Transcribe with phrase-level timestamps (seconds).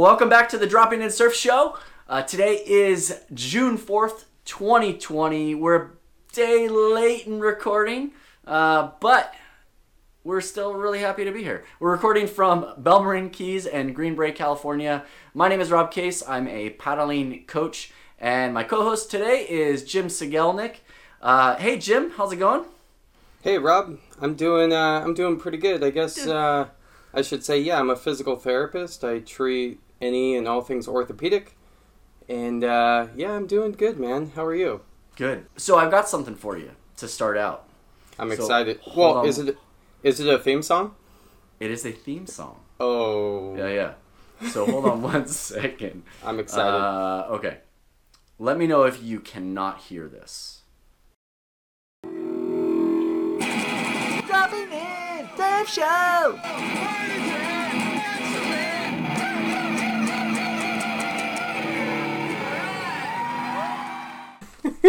[0.00, 1.76] Welcome back to the Dropping in Surf Show.
[2.08, 5.54] Uh, today is June 4th, 2020.
[5.54, 5.90] We're a
[6.32, 8.12] day late in recording,
[8.46, 9.34] uh, but
[10.24, 11.66] we're still really happy to be here.
[11.80, 15.04] We're recording from Bel Marin Keys and Green Bay, California.
[15.34, 16.22] My name is Rob Case.
[16.26, 20.76] I'm a paddling coach, and my co host today is Jim Sigelnik.
[21.20, 22.64] Uh, hey, Jim, how's it going?
[23.42, 25.84] Hey Rob, I'm doing uh, I'm doing pretty good.
[25.84, 26.68] I guess uh,
[27.12, 27.78] I should say yeah.
[27.78, 29.04] I'm a physical therapist.
[29.04, 31.56] I treat any and all things orthopedic,
[32.28, 34.32] and uh, yeah, I'm doing good, man.
[34.34, 34.80] How are you?
[35.16, 35.46] Good.
[35.56, 37.68] So, I've got something for you to start out.
[38.18, 38.80] I'm So, excited.
[38.96, 39.26] Well, on.
[39.26, 39.56] is it
[40.02, 40.94] is it a theme song?
[41.58, 42.60] It is a theme song.
[42.78, 43.92] Oh, Yeah, yeah.
[44.50, 46.02] So, hold on one second.
[46.24, 46.70] I'm excited.
[46.72, 47.58] Uh, okay.
[48.38, 50.62] Let me know if you cannot hear this.
[54.26, 57.59] Dropping in, Surf Show!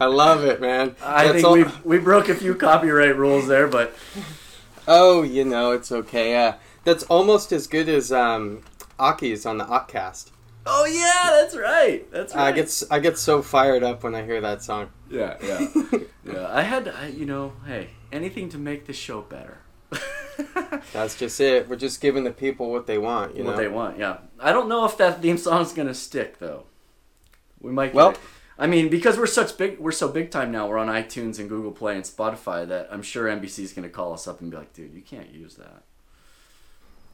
[0.00, 0.96] I love it, man.
[1.02, 3.94] I That's think all- we we broke a few copyright rules there, but
[4.88, 6.30] Oh, you know, it's okay.
[6.32, 8.62] Yeah, that's almost as good as um,
[8.98, 10.30] Aki's on the Otcast.
[10.66, 12.10] oh yeah, that's right.
[12.10, 12.48] That's right.
[12.48, 14.90] I get I get so fired up when I hear that song.
[15.10, 15.66] yeah, yeah,
[16.24, 16.48] yeah.
[16.50, 19.58] I had, I, you know, hey, anything to make the show better.
[20.92, 21.68] That's just it.
[21.68, 23.56] We're just giving the people what they want, you what know.
[23.58, 23.98] they want.
[23.98, 26.64] Yeah, I don't know if that theme song's gonna stick though.
[27.60, 27.94] We might.
[27.94, 28.18] Well- it.
[28.58, 30.68] I mean, because we're such big, we're so big time now.
[30.68, 34.28] We're on iTunes and Google Play and Spotify that I'm sure NBC's gonna call us
[34.28, 35.84] up and be like, "Dude, you can't use that."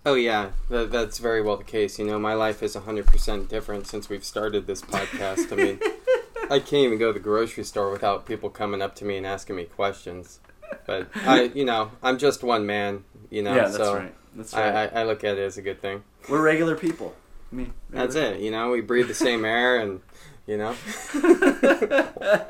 [0.05, 2.01] Oh yeah, that, that's very well the case.
[2.01, 5.53] You know, my life is hundred percent different since we've started this podcast.
[5.53, 5.81] I mean,
[6.51, 9.25] I can't even go to the grocery store without people coming up to me and
[9.25, 10.41] asking me questions.
[10.85, 13.05] But I, you know, I'm just one man.
[13.31, 14.15] You know, yeah, that's so right.
[14.35, 14.93] That's I, right.
[14.93, 16.03] I, I look at it as a good thing.
[16.29, 17.15] we're regular people.
[17.53, 18.41] I mean, That's it.
[18.41, 20.01] You know, we breathe the same air, and
[20.47, 20.75] you know,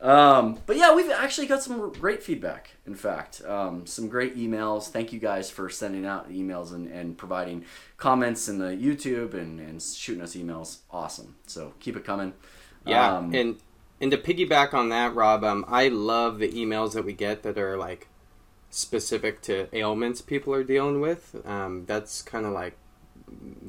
[0.00, 2.70] um, but yeah, we've actually got some great feedback.
[2.86, 4.88] In fact, um, some great emails.
[4.88, 7.64] Thank you guys for sending out emails and, and providing
[7.96, 10.78] comments in the YouTube and, and shooting us emails.
[10.90, 11.36] Awesome.
[11.46, 12.34] So keep it coming.
[12.86, 13.16] yeah.
[13.16, 13.56] Um, and
[14.00, 17.56] and to piggyback on that, Rob, um, I love the emails that we get that
[17.56, 18.08] are like
[18.70, 21.36] specific to ailments people are dealing with.
[21.46, 22.76] Um, that's kind of like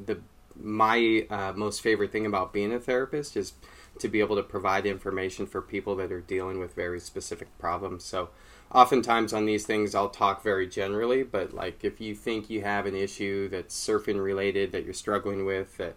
[0.05, 0.19] the
[0.61, 3.53] my uh, most favorite thing about being a therapist is
[3.99, 8.03] to be able to provide information for people that are dealing with very specific problems.
[8.03, 8.29] So
[8.71, 12.85] oftentimes on these things I'll talk very generally, but like if you think you have
[12.85, 15.95] an issue that's surfing related that you're struggling with that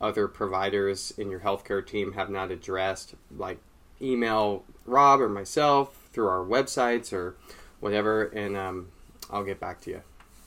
[0.00, 3.58] other providers in your healthcare team have not addressed, like
[4.00, 7.36] email Rob or myself through our websites or
[7.80, 8.88] whatever, and um,
[9.30, 10.02] I'll get back to you.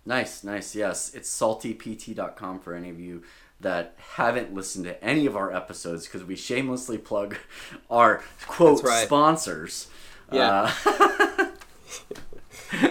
[0.06, 0.76] Nice, nice.
[0.76, 3.24] Yes, it's saltypt.com for any of you
[3.62, 7.38] that haven't listened to any of our episodes because we shamelessly plug
[7.90, 9.06] our quote right.
[9.06, 9.88] sponsors.
[10.32, 10.74] Yeah.
[10.86, 11.48] Uh,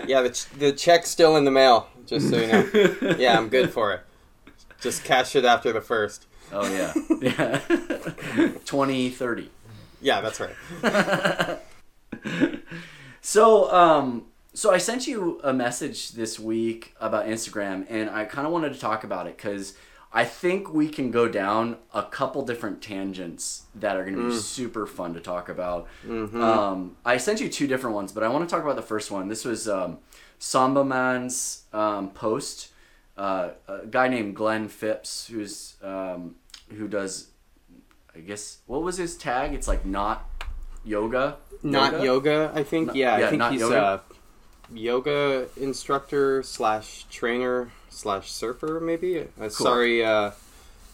[0.06, 3.16] Yeah, the, ch- the check's still in the mail, just so you know.
[3.18, 4.02] yeah, I'm good for it.
[4.80, 6.26] Just cash it after the first.
[6.52, 6.92] oh yeah,
[7.22, 8.50] yeah.
[8.66, 9.50] Twenty thirty.
[10.02, 11.58] Yeah, that's right.
[13.22, 18.46] So, um, so I sent you a message this week about Instagram, and I kind
[18.46, 19.74] of wanted to talk about it because
[20.12, 24.36] I think we can go down a couple different tangents that are going to be
[24.36, 25.86] super fun to talk about.
[26.08, 29.10] Um, I sent you two different ones, but I want to talk about the first
[29.12, 29.28] one.
[29.28, 29.98] This was um,
[30.40, 32.72] Samba Man's um, post.
[33.16, 36.34] Uh, a guy named Glenn Phipps, who's um,
[36.70, 37.28] who does,
[38.16, 39.54] I guess, what was his tag?
[39.54, 40.28] It's like not
[40.84, 41.36] yoga.
[41.62, 42.88] Not yoga, I think.
[42.88, 43.76] Not- yeah, yeah, I think not he's yoga.
[43.76, 49.26] a yoga instructor slash trainer slash surfer, maybe.
[49.40, 50.30] Uh, Sorry uh,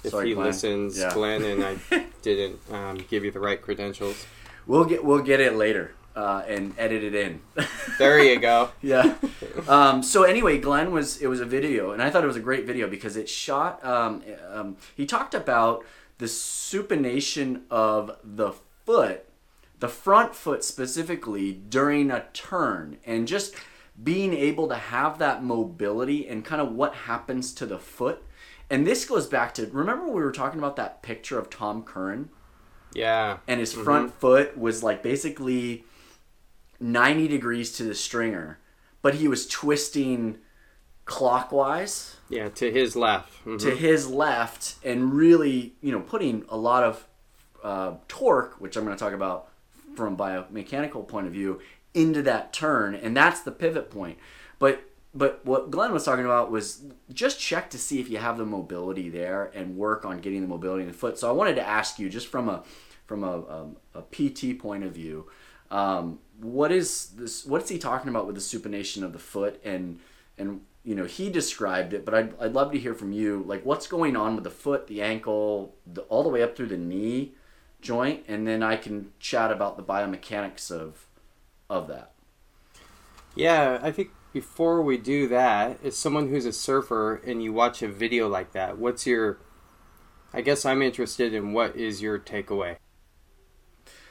[0.02, 0.46] if Sorry, he Glenn.
[0.46, 1.12] listens, Yeah.
[1.14, 1.76] Glenn, and I
[2.22, 4.26] didn't um, give you the right credentials.
[4.66, 7.40] We'll get we'll get it later uh, and edit it in.
[7.98, 8.68] There you go.
[8.82, 9.14] yeah.
[9.66, 12.40] Um, so anyway, Glenn was it was a video, and I thought it was a
[12.40, 13.82] great video because it shot.
[13.82, 14.22] Um,
[14.52, 15.82] um, he talked about
[16.18, 18.52] the supination of the
[18.84, 19.24] foot,
[19.80, 23.54] the front foot specifically during a turn, and just
[24.02, 28.22] being able to have that mobility and kind of what happens to the foot.
[28.68, 32.28] And this goes back to remember we were talking about that picture of Tom Curren
[32.92, 33.38] Yeah.
[33.48, 35.84] and his front foot was like basically
[36.80, 38.58] 90 degrees to the stringer,
[39.02, 40.38] but he was twisting
[41.06, 43.44] clockwise Yeah, to his left.
[43.46, 43.58] Mhm.
[43.60, 47.06] to his left and really, you know, putting a lot of
[47.64, 49.48] uh, torque, which I'm going to talk about
[49.96, 51.60] from biomechanical point of view,
[51.96, 54.18] into that turn, and that's the pivot point.
[54.58, 54.84] But
[55.14, 58.44] but what Glenn was talking about was just check to see if you have the
[58.44, 61.18] mobility there and work on getting the mobility in the foot.
[61.18, 62.62] So I wanted to ask you, just from a
[63.06, 63.40] from a,
[63.94, 65.26] a, a PT point of view,
[65.70, 67.46] um, what is this?
[67.46, 70.00] What's he talking about with the supination of the foot and
[70.36, 73.42] and you know he described it, but I'd, I'd love to hear from you.
[73.46, 76.68] Like what's going on with the foot, the ankle, the, all the way up through
[76.68, 77.32] the knee
[77.80, 81.06] joint, and then I can chat about the biomechanics of
[81.68, 82.12] of that.
[83.34, 87.82] Yeah, I think before we do that, as someone who's a surfer and you watch
[87.82, 89.38] a video like that, what's your
[90.32, 92.76] I guess I'm interested in what is your takeaway?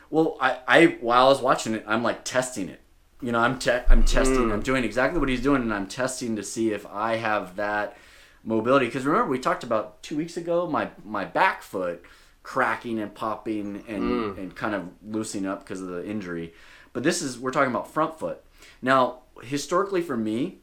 [0.09, 2.81] Well, I, I while I was watching it, I'm like testing it.
[3.21, 4.47] You know, I'm te- I'm testing.
[4.49, 4.53] Mm.
[4.53, 7.97] I'm doing exactly what he's doing, and I'm testing to see if I have that
[8.43, 8.85] mobility.
[8.85, 12.03] Because remember, we talked about two weeks ago my my back foot
[12.43, 14.37] cracking and popping and Mm.
[14.37, 16.53] and kind of loosening up because of the injury.
[16.95, 18.41] But this is we're talking about front foot.
[18.81, 20.59] Now, historically for me,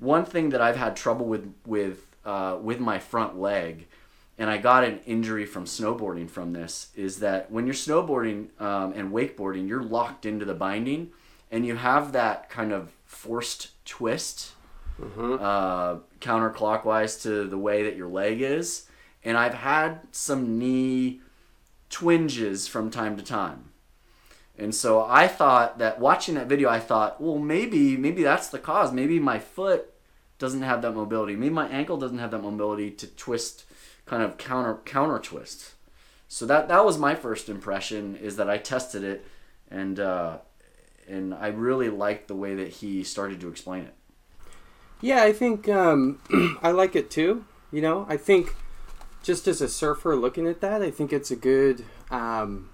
[0.00, 3.86] one thing that I've had trouble with with uh, with my front leg,
[4.36, 8.92] and I got an injury from snowboarding from this, is that when you're snowboarding um,
[8.92, 11.12] and wakeboarding, you're locked into the binding,
[11.52, 14.54] and you have that kind of forced twist
[15.00, 18.88] uh, counterclockwise to the way that your leg is.
[19.22, 21.20] And I've had some knee
[21.88, 23.67] twinges from time to time.
[24.58, 28.58] And so I thought that watching that video, I thought, well, maybe maybe that's the
[28.58, 28.92] cause.
[28.92, 29.90] Maybe my foot
[30.38, 31.36] doesn't have that mobility.
[31.36, 33.64] Maybe my ankle doesn't have that mobility to twist,
[34.04, 35.74] kind of counter counter twist.
[36.26, 39.24] So that that was my first impression is that I tested it,
[39.70, 40.38] and uh,
[41.08, 43.94] and I really liked the way that he started to explain it.
[45.00, 46.20] Yeah, I think um,
[46.62, 47.44] I like it too.
[47.70, 48.54] You know, I think
[49.22, 52.70] just as a surfer looking at that, I think it's a good um,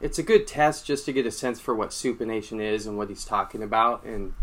[0.00, 3.08] it's a good test just to get a sense for what supination is and what
[3.08, 4.34] he's talking about and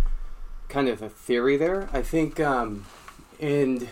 [0.68, 1.90] kind of a theory there.
[1.94, 2.86] I think um,
[3.40, 3.90] and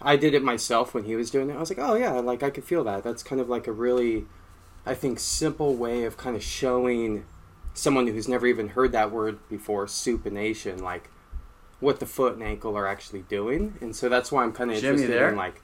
[0.00, 1.56] I did it myself when he was doing it.
[1.56, 3.02] I was like, oh yeah, like I could feel that.
[3.02, 4.26] That's kind of like a really
[4.86, 7.26] I think simple way of kind of showing
[7.74, 11.10] someone who's never even heard that word before supination like
[11.80, 14.78] what the foot and ankle are actually doing, and so that's why I'm kind of
[14.78, 15.28] Jim, you interested there?
[15.30, 15.62] in like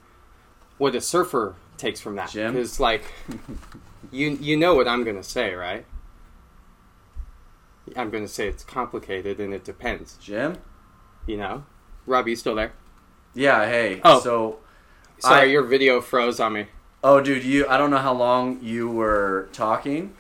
[0.79, 2.31] what a surfer takes from that.
[2.31, 2.53] Jim?
[2.53, 3.05] Because like
[4.15, 5.85] you you know what I'm gonna say, right?
[7.97, 10.17] I'm gonna say it's complicated and it depends.
[10.17, 10.59] Jim?
[11.27, 11.65] You know,
[12.07, 12.73] Rob, you still there?
[13.35, 13.67] Yeah.
[13.67, 14.01] Hey.
[14.05, 14.21] Oh.
[14.21, 14.59] So.
[15.19, 16.67] Sorry, I- your video froze on me.
[17.03, 17.67] Oh, dude, you.
[17.69, 20.15] I don't know how long you were talking,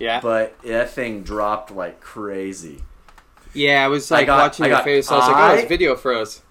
[0.00, 2.82] Yeah, but that thing dropped like crazy.
[3.52, 3.84] yeah.
[3.84, 5.10] I was I like got- watching I your got face.
[5.10, 6.42] I was like, oh, I- his video froze.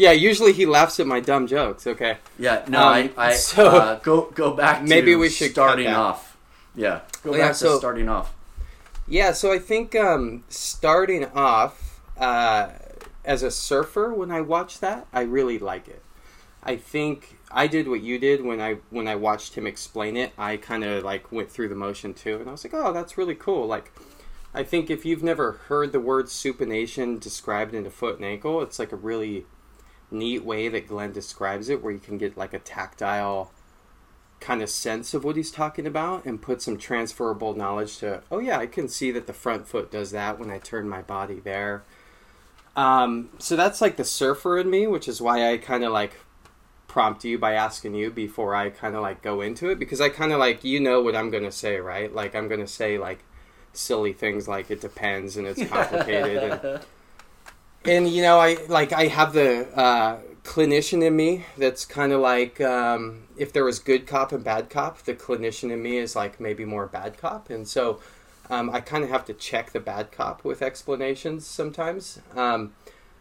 [0.00, 1.86] Yeah, usually he laughs at my dumb jokes.
[1.86, 2.16] Okay.
[2.38, 2.64] Yeah.
[2.66, 2.78] No.
[2.78, 3.10] Um, I.
[3.18, 4.80] I so- uh, go go back.
[4.80, 6.38] To Maybe we should starting off.
[6.74, 7.00] Yeah.
[7.22, 8.34] Go back yeah, to so- starting off.
[9.06, 12.70] Yeah, so I think um, starting off uh,
[13.26, 16.02] as a surfer, when I watch that, I really like it.
[16.62, 20.32] I think I did what you did when I when I watched him explain it.
[20.38, 23.18] I kind of like went through the motion too, and I was like, "Oh, that's
[23.18, 23.92] really cool." Like,
[24.54, 28.62] I think if you've never heard the word supination described in a foot and ankle,
[28.62, 29.44] it's like a really
[30.10, 33.52] neat way that Glenn describes it, where you can get like a tactile
[34.40, 38.38] kind of sense of what he's talking about and put some transferable knowledge to oh
[38.38, 41.40] yeah i can see that the front foot does that when i turn my body
[41.40, 41.82] there.
[42.76, 46.14] Um, so that's like the surfer in me which is why i kind of like
[46.88, 50.08] prompt you by asking you before i kind of like go into it because i
[50.08, 52.14] kind of like you know what i'm gonna say right?
[52.14, 53.22] Like i'm gonna say like
[53.72, 56.80] silly things like it depends and it's complicated and
[57.84, 62.20] and you know i like i have the uh, clinician in me that's kind of
[62.20, 66.16] like um, if there was good cop and bad cop the clinician in me is
[66.16, 68.00] like maybe more bad cop and so
[68.48, 72.72] um, i kind of have to check the bad cop with explanations sometimes um,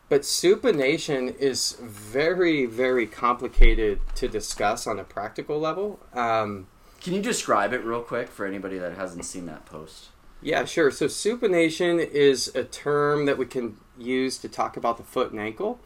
[0.08, 6.68] but supination is very very complicated to discuss on a practical level um,
[7.02, 10.10] Can you describe it real quick for anybody that hasn't seen that post?
[10.42, 10.90] Yeah, sure.
[10.92, 15.40] So supination is a term that we can use to talk about the foot and
[15.40, 15.80] ankle.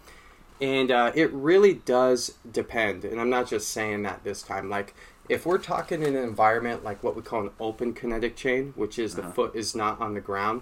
[0.61, 3.03] And uh, it really does depend.
[3.03, 4.69] And I'm not just saying that this time.
[4.69, 4.93] Like,
[5.29, 8.99] if we're talking in an environment like what we call an open kinetic chain, which
[8.99, 9.31] is the Uh-huh.
[9.31, 10.61] foot is not on the ground,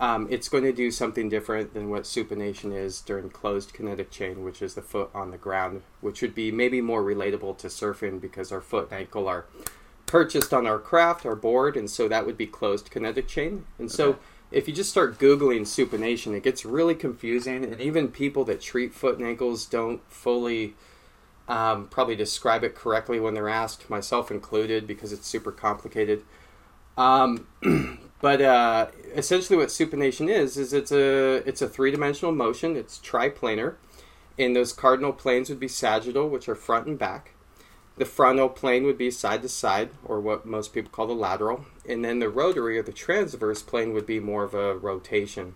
[0.00, 4.42] um, it's going to do something different than what supination is during closed kinetic chain,
[4.42, 8.18] which is the foot on the ground, which would be maybe more relatable to surfing
[8.20, 9.44] because our foot and ankle are
[10.06, 13.66] purchased on our craft, our board, and so that would be closed kinetic chain.
[13.78, 14.18] And so Okay.
[14.50, 18.92] If you just start Googling supination, it gets really confusing, and even people that treat
[18.92, 20.74] foot and ankles don't fully
[21.48, 26.22] um, probably describe it correctly when they're asked, myself included, because it's super complicated.
[26.96, 27.46] Um,
[28.20, 32.76] but uh, essentially, what supination is is it's a it's a three dimensional motion.
[32.76, 33.76] It's triplanar,
[34.38, 37.32] and those cardinal planes would be sagittal, which are front and back.
[38.00, 41.66] The frontal plane would be side to side, or what most people call the lateral,
[41.86, 45.54] and then the rotary or the transverse plane would be more of a rotation.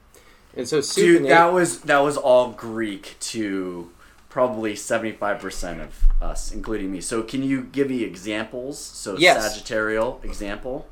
[0.55, 3.91] And so, Dude, that was that was all Greek to
[4.29, 7.01] probably seventy five percent of us, including me.
[7.01, 8.79] So can you give me examples?
[8.79, 9.59] So Yes.
[9.59, 10.87] Sagittarial example.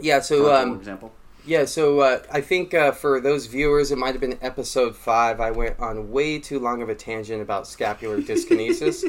[0.00, 0.18] yeah.
[0.18, 1.12] So um, example.
[1.46, 5.40] Yeah, so uh, I think uh, for those viewers, it might have been episode five.
[5.40, 9.04] I went on way too long of a tangent about scapular dyskinesis.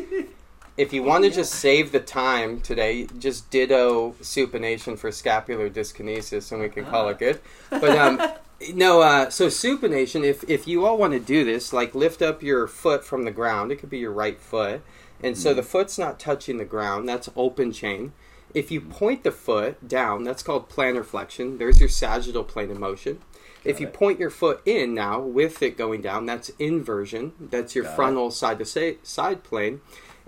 [0.82, 6.52] If you want to just save the time today, just ditto supination for scapular dyskinesis,
[6.52, 7.40] and we can call it good.
[7.70, 8.20] But um,
[8.74, 10.24] no, uh, so supination.
[10.24, 13.32] If if you all want to do this, like lift up your foot from the
[13.32, 13.72] ground.
[13.72, 14.82] It could be your right foot,
[15.22, 17.08] and so the foot's not touching the ground.
[17.08, 18.14] That's open chain.
[18.56, 21.60] If you point the foot down, that's called plantar flexion.
[21.60, 23.20] There's your sagittal plane of motion.
[23.64, 23.94] If you it.
[23.94, 27.34] point your foot in now with it going down, that's inversion.
[27.40, 27.96] That's your Got it.
[27.96, 29.82] frontal side to side plane.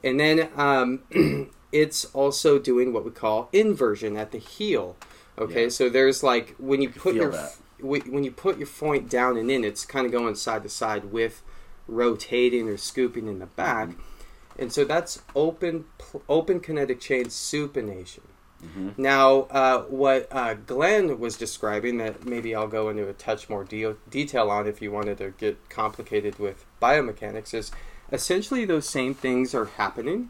[0.03, 1.03] And then um,
[1.72, 4.95] it's also doing what we call inversion at the heel.
[5.38, 5.69] Okay, Yeah.
[5.69, 7.55] so there's like when you put your that.
[7.79, 11.05] when you put your point down and in, it's kind of going side to side
[11.05, 11.41] with
[11.88, 13.89] rotating or scooping in the back.
[13.89, 14.62] Mm-hmm.
[14.62, 15.86] And so that's open
[16.29, 18.22] open kinetic chain supination.
[18.63, 19.01] Mm-hmm.
[19.01, 23.65] Now, uh, what uh, Glenn was describing, that maybe I'll go into a touch more
[23.65, 27.72] de- detail on if you wanted to get complicated with biomechanics, is
[28.13, 30.29] essentially those same things are happening,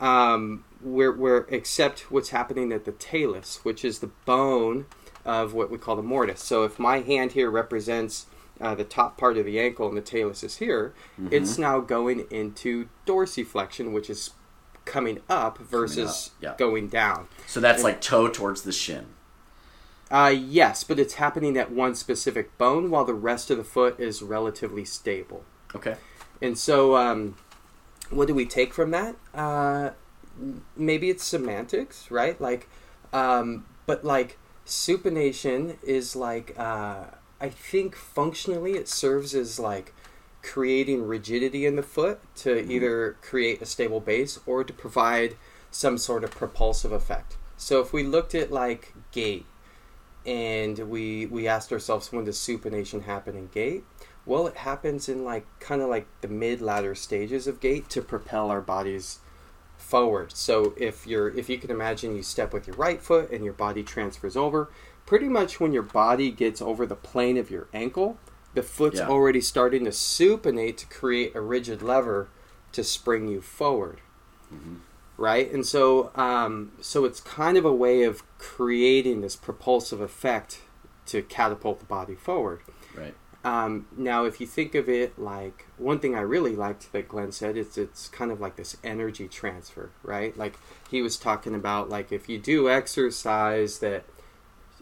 [0.00, 4.86] um, where, where except what's happening at the talus, which is the bone
[5.24, 6.40] of what we call the mortise.
[6.40, 8.26] So if my hand here represents
[8.60, 10.92] uh, the top part of the ankle and the talus is here,
[11.30, 14.30] it's now going into dorsiflexion, which is
[14.84, 16.54] coming up versus yeah.
[16.58, 17.28] going down.
[17.46, 19.06] So that's like toe towards the shin.
[20.10, 23.98] Uh, yes, but it's happening at one specific bone while the rest of the foot
[23.98, 25.44] is relatively stable.
[25.74, 25.96] Okay.
[26.42, 27.36] And so, um,
[28.10, 29.16] what do we take from that?
[29.32, 29.90] Uh,
[30.76, 32.38] maybe it's semantics, right?
[32.40, 32.68] Like,
[33.12, 37.04] um, but like supination is like, uh,
[37.40, 39.94] I think functionally it serves as like
[40.42, 45.36] creating rigidity in the foot to either create a stable base or to provide
[45.70, 47.36] some sort of propulsive effect.
[47.56, 49.46] So if we looked at like gait
[50.26, 53.84] and we we asked ourselves when does supination happen in gait?
[54.24, 58.02] Well, it happens in like kind of like the mid ladder stages of gait to
[58.02, 59.18] propel our bodies
[59.76, 60.32] forward.
[60.32, 63.54] So if you're if you can imagine you step with your right foot and your
[63.54, 64.70] body transfers over,
[65.06, 68.18] pretty much when your body gets over the plane of your ankle,
[68.54, 69.08] the foot's Yeah.
[69.08, 72.28] already starting to supinate to create a rigid lever
[72.72, 74.00] to spring you forward.
[75.18, 75.52] Right?
[75.52, 80.60] And so um, so it's kind of a way of creating this propulsive effect
[81.06, 82.60] to catapult the body forward.
[82.96, 83.14] Right.
[83.44, 87.32] Um, now, if you think of it like one thing I really liked that Glenn
[87.32, 90.36] said is it's kind of like this energy transfer, right?
[90.36, 90.58] Like
[90.88, 94.04] he was talking about like if you do exercise that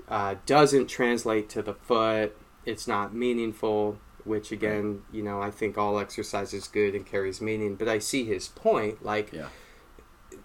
[0.08, 2.36] uh, doesn't translate to the foot,
[2.66, 3.98] it's not meaningful.
[4.24, 7.76] Which again, you know, I think all exercise is good and carries meaning.
[7.76, 9.02] But I see his point.
[9.02, 9.48] Like Yeah.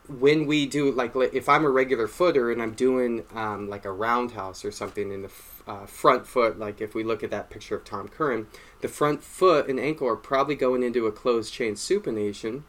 [0.08, 3.92] When we do like if I'm a regular footer and I'm doing um, like a
[3.92, 7.50] roundhouse or something in the f- uh, front foot, like if we look at that
[7.50, 8.48] picture of Tom Curren,
[8.82, 12.64] the front foot and ankle are probably going into a closed chain supination.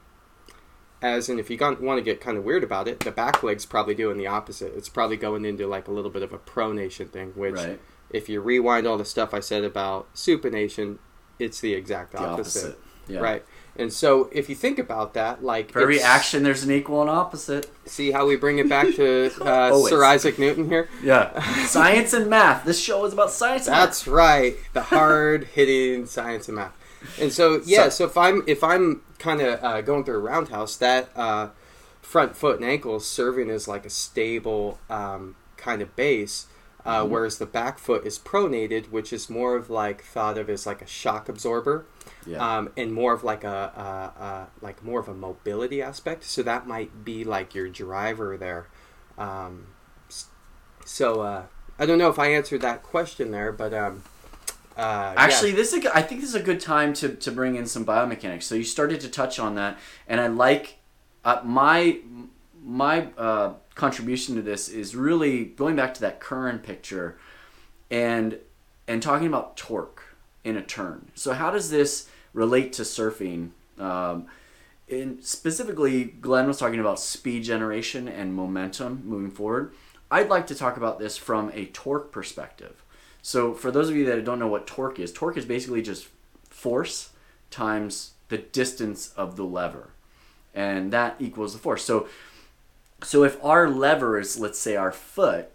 [1.02, 3.66] As in, if you want to get kind of weird about it, the back leg's
[3.66, 4.74] probably doing the opposite.
[4.74, 7.78] It's probably going into like a little bit of a pronation thing, which Right.
[8.10, 10.96] if you rewind all the stuff I said about supination,
[11.38, 12.60] it's the exact The opposite.
[12.70, 12.78] opposite.
[13.08, 13.20] Yeah.
[13.20, 13.44] Right.
[13.78, 17.10] And so if you think about that, like For every action, there's an equal and
[17.10, 17.70] opposite.
[17.84, 20.88] See how we bring it back to uh, Sir Isaac Newton here?
[21.02, 21.40] Yeah.
[21.66, 22.64] science and math.
[22.64, 23.66] This show is about science.
[23.66, 23.84] and math.
[23.86, 24.56] That's right.
[24.72, 26.72] The hard hitting science and math.
[27.20, 30.20] And so yeah, so, So- if I'm if I'm kind of uh, going through a
[30.20, 31.48] roundhouse, that uh,
[32.02, 36.46] front foot and ankle is serving as like a stable um, kind of base.
[36.84, 37.10] Uh, Mm-hmm.
[37.12, 40.80] Whereas the back foot is pronated, which is more of like thought of as like
[40.82, 41.84] a shock absorber,
[42.26, 42.58] Yeah.
[42.58, 46.24] um, and more of like a, a, a like more of a mobility aspect.
[46.24, 48.66] So that might be like your driver there.
[49.16, 49.68] Um,
[50.84, 51.42] so uh,
[51.78, 54.02] I don't know if I answered that question there, but um,
[54.76, 55.56] uh, Actually, yeah.
[55.56, 57.84] this is a, I think this is a good time to, to bring in some
[57.84, 58.42] biomechanics.
[58.42, 60.78] So you started to touch on that, and I like
[61.24, 62.00] uh, my
[62.62, 67.18] my uh, contribution to this is really going back to that Curren picture,
[67.90, 68.38] and
[68.86, 70.02] and talking about torque
[70.44, 71.10] in a turn.
[71.14, 73.50] So how does this relate to surfing?
[73.78, 74.26] Um,
[74.86, 79.72] in specifically, Glenn was talking about speed generation and momentum moving forward.
[80.10, 82.84] I'd like to talk about this from a torque perspective.
[83.20, 86.06] So, for those of you that don't know what torque is, torque is basically just
[86.48, 87.10] force
[87.50, 89.90] times the distance of the lever,
[90.54, 91.84] and that equals the force.
[91.84, 92.06] So,
[93.02, 95.50] so if our lever is, let's say, our foot,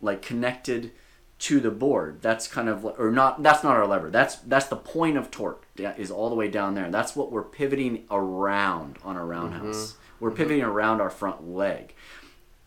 [0.00, 0.92] like connected
[1.40, 3.42] to the board, that's kind of or not.
[3.42, 4.08] That's not our lever.
[4.08, 5.61] That's that's the point of torque.
[5.76, 6.90] Is all the way down there.
[6.90, 9.96] That's what we're pivoting around on a roundhouse.
[10.20, 11.94] We're pivoting around our front leg.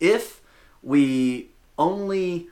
[0.00, 0.40] If
[0.82, 2.48] we only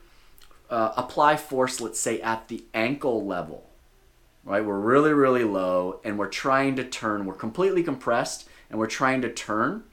[0.70, 3.68] uh, apply force, let's say at the ankle level,
[4.44, 4.64] right?
[4.64, 7.26] We're really, really low and we're trying to turn.
[7.26, 9.84] We're completely compressed and we're trying to turn.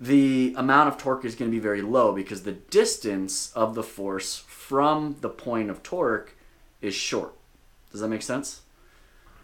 [0.00, 3.82] The amount of torque is going to be very low because the distance of the
[3.82, 6.36] force from the point of torque
[6.80, 7.34] is short.
[7.90, 8.62] Does that make sense?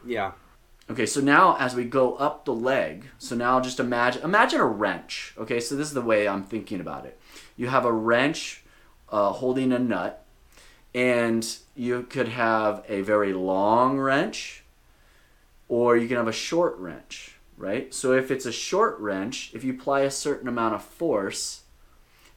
[0.06, 0.32] Yeah.
[0.90, 4.66] Okay, so now as we go up the leg, so now just imagine imagine a
[4.66, 5.34] wrench.
[5.38, 7.18] Okay, so this is the way I'm thinking about it.
[7.56, 8.62] You have a wrench
[9.08, 10.26] uh, holding a nut,
[10.94, 14.64] and you could have a very long wrench,
[15.68, 17.94] or you can have a short wrench, right?
[17.94, 21.62] So if it's a short wrench, if you apply a certain amount of force,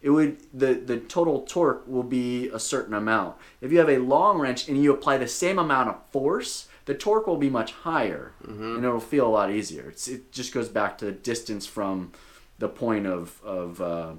[0.01, 3.35] it would the the total torque will be a certain amount.
[3.59, 6.95] If you have a long wrench and you apply the same amount of force, the
[6.95, 8.31] torque will be much higher
[8.75, 9.89] and it'll feel a lot easier.
[9.89, 12.13] It's, it just goes back to the distance from
[12.57, 14.13] the point of of uh,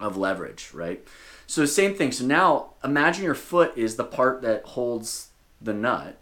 [0.00, 1.06] of leverage, right?
[1.46, 2.10] So same thing.
[2.10, 5.28] So now imagine your foot is the part that holds
[5.60, 6.16] the nut,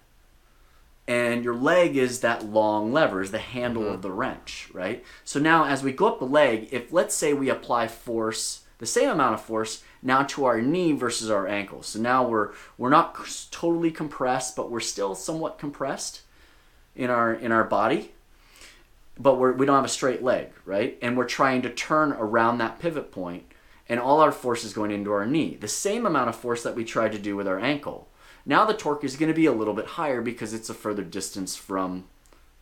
[1.06, 5.04] and your leg is that long lever, is the handle of the wrench, right?
[5.24, 8.86] So now as we go up the leg, if let's say we apply force, the
[8.86, 11.82] same amount of force now to our knee versus our ankle.
[11.82, 13.16] So now we're we're not
[13.50, 16.22] totally compressed, but we're still somewhat compressed
[16.94, 18.12] in our in our body
[19.18, 20.96] but we're, we don't have a straight leg, right?
[21.02, 23.44] And we're trying to turn around that pivot point,
[23.88, 25.56] and all our force is going into our knee.
[25.60, 28.08] The same amount of force that we tried to do with our ankle.
[28.46, 31.02] Now the torque is going to be a little bit higher because it's a further
[31.02, 32.04] distance from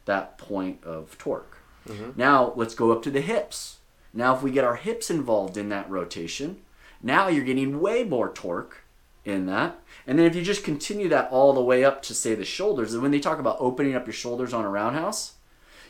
[0.07, 1.59] that point of torque.
[1.87, 2.11] Mm-hmm.
[2.17, 3.79] Now let's go up to the hips.
[4.13, 6.63] Now if we get our hips involved in that rotation,
[7.03, 8.85] now you're getting way more torque
[9.25, 9.79] in that.
[10.07, 12.95] And then if you just continue that all the way up to say the shoulders,
[12.95, 15.35] and when they talk about opening up your shoulders on a roundhouse,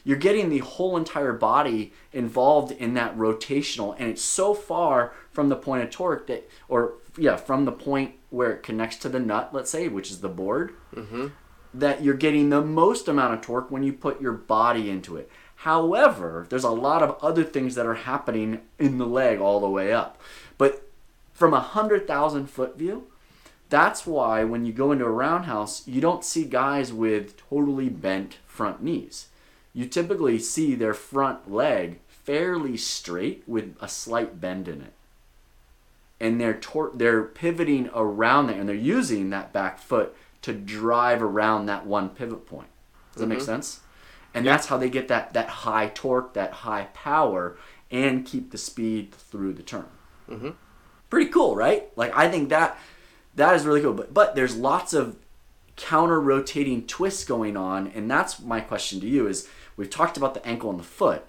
[0.06, 5.48] you're getting the whole entire body involved in that rotational and it's so far from
[5.48, 9.18] the point of torque that or yeah from the point where it connects to the
[9.18, 11.26] nut let's say which is the board mm-hmm.
[11.74, 15.28] that you're getting the most amount of torque when you put your body into it.
[15.56, 19.68] However there's a lot of other things that are happening in the leg all the
[19.68, 20.22] way up.
[20.56, 20.85] But
[21.36, 23.06] from a hundred thousand foot view
[23.68, 28.38] that's why when you go into a roundhouse you don't see guys with totally bent
[28.46, 29.28] front knees
[29.76, 34.92] you typically see their front leg fairly straight with a slight bend in it.
[36.18, 41.22] And they're tor- they're pivoting around there and they're using that back foot to drive
[41.22, 42.68] around that one pivot point.
[43.12, 43.80] Does that make sense?
[44.34, 47.56] And that's how they get that that high torque, that high power
[47.90, 49.86] and keep the speed through the turn.
[50.28, 50.50] Mm-hmm.
[51.10, 51.88] Pretty cool, right?
[51.96, 52.78] Like I think that
[53.34, 53.92] that is really cool.
[53.92, 55.16] But but there's lots of
[55.76, 60.32] counter rotating twists going on and that's my question to you is we've talked about
[60.32, 61.24] the ankle and the foot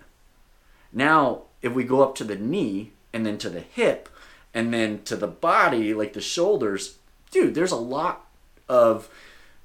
[0.94, 4.08] now if we go up to the knee and then to the hip
[4.54, 6.98] and then to the body like the shoulders
[7.30, 8.26] dude there's a lot
[8.70, 9.10] of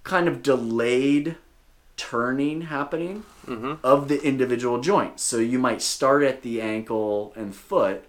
[0.03, 1.37] kind of delayed
[1.97, 3.75] turning happening mm-hmm.
[3.85, 8.05] of the individual joints so you might start at the ankle and foot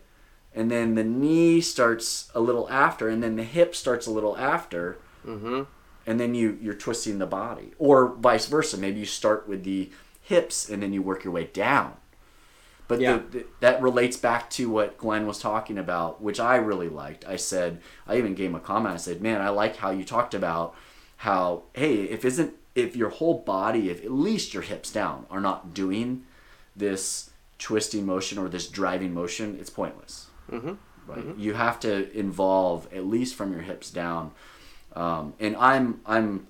[0.55, 4.37] and then the knee starts a little after and then the hip starts a little
[4.37, 5.61] after Mm-hmm.
[6.05, 7.71] and then you you're twisting the body.
[7.79, 9.89] Or vice versa maybe you start with the
[10.21, 11.93] hips and then you work your way down.
[12.89, 13.17] But Yeah.
[13.31, 17.25] the, the, that relates back to what glenn was talking about which i really liked.
[17.25, 18.93] I said i even gave him a comment.
[18.95, 20.75] I said man i like how you talked about
[21.17, 25.39] how hey if isn't if your whole body if at least your hips down are
[25.39, 26.23] not doing
[26.75, 30.73] this twisting motion or this driving motion it's pointless Mm-hmm.
[31.07, 31.37] right?
[31.37, 34.31] You have to involve at least from your hips down.
[34.95, 36.47] Um, and I'm I'm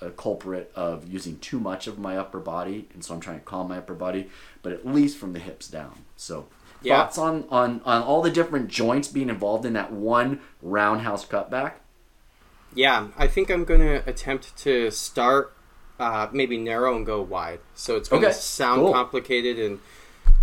[0.00, 3.44] a culprit of using too much of my upper body, and so I'm trying to
[3.44, 4.28] calm my upper body,
[4.62, 6.04] but at least from the hips down.
[6.16, 6.46] So
[6.82, 7.02] Yeah.
[7.04, 11.74] thoughts on on on all the different joints being involved in that one roundhouse cutback?
[12.74, 15.52] Yeah, I think I'm going to attempt to start
[15.98, 17.60] uh, maybe narrow and go wide.
[17.74, 18.92] So it's going to Okay, sound cool.
[18.92, 19.78] complicated and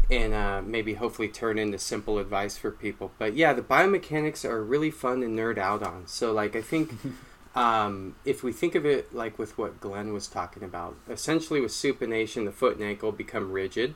[0.10, 3.12] and uh, maybe hopefully turn into simple advice for people.
[3.18, 6.08] But yeah, the biomechanics are really fun to nerd out on.
[6.08, 6.94] So like I think
[7.56, 11.72] um, if we think of it like with what Glenn was talking about, essentially with
[11.72, 13.96] supination, the foot and ankle become rigid.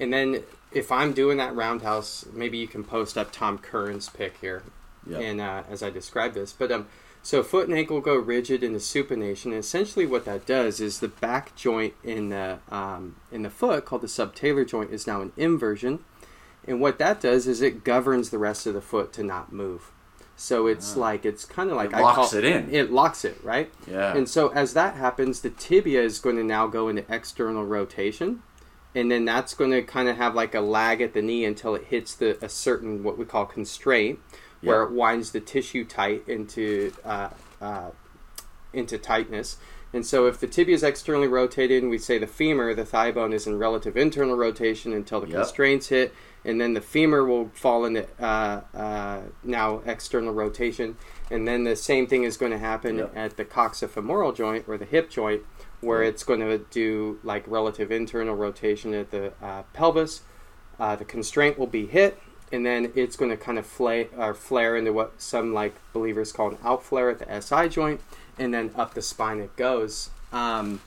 [0.00, 4.38] And then if I'm doing that roundhouse, maybe you can post up Tom Curren's pick
[4.38, 4.62] here.
[5.04, 5.18] Yeah.
[5.18, 6.86] and uh, as I describe this, but um,
[7.22, 9.46] so foot and ankle go rigid in the supination.
[9.46, 13.84] And essentially, what that does is the back joint in the um, in the foot,
[13.84, 16.00] called the subtalar joint, is now an inversion.
[16.66, 19.90] And what that does is it governs the rest of the foot to not move.
[20.36, 21.92] So it's like it's kind of like.
[21.92, 22.74] It locks it in.
[22.74, 23.70] It locks it right.
[23.86, 24.16] Yeah.
[24.16, 28.42] And so as that happens, the tibia is going to now go into external rotation,
[28.94, 31.76] and then that's going to kind of have like a lag at the knee until
[31.76, 34.18] it hits the a certain what we call constraint,
[34.62, 37.90] where it winds the tissue tight into uh, uh,
[38.72, 39.56] into tightness.
[39.94, 43.12] And so if the tibia is externally rotated, and we say the femur, the thigh
[43.12, 45.36] bone is in relative internal rotation until the Yep.
[45.36, 46.14] constraints hit,
[46.46, 50.96] and then the femur will fall into uh, uh, now external rotation,
[51.30, 53.12] and then the same thing is going to happen Yep.
[53.14, 55.42] at the coxofemoral joint or the hip joint,
[55.82, 56.14] where Yep.
[56.14, 60.22] it's going to do like relative internal rotation at the uh, pelvis.
[60.80, 62.18] Uh, the constraint will be hit,
[62.52, 66.32] and then it's going to kind of flare or flare into what some like believers
[66.32, 68.00] call an outflare at the SI joint,
[68.38, 70.10] and then up the spine it goes.
[70.32, 70.80] Um,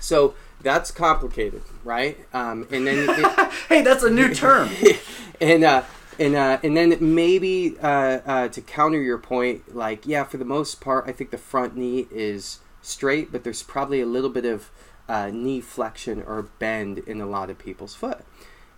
[0.00, 2.18] so that's complicated, right?
[2.32, 4.70] Um, and then it, hey, that's a new term.
[5.40, 5.82] and uh,
[6.18, 10.44] and uh, and then maybe uh, uh, to counter your point, like yeah, for the
[10.44, 14.44] most part, I think the front knee is straight, but there's probably a little bit
[14.44, 14.70] of
[15.08, 18.24] uh, knee flexion or bend in a lot of people's foot,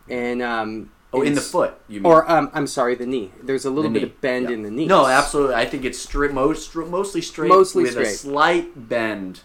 [0.08, 2.06] and um, Oh, in the foot, you mean?
[2.12, 3.32] or um, I'm sorry, the knee.
[3.42, 4.54] There's a little The bit knee, of bend yeah.
[4.54, 4.86] in the knee.
[4.86, 5.56] No, absolutely.
[5.56, 8.14] I think it's straight, most, mostly straight, Mostly with a straight.
[8.16, 9.40] slight bend.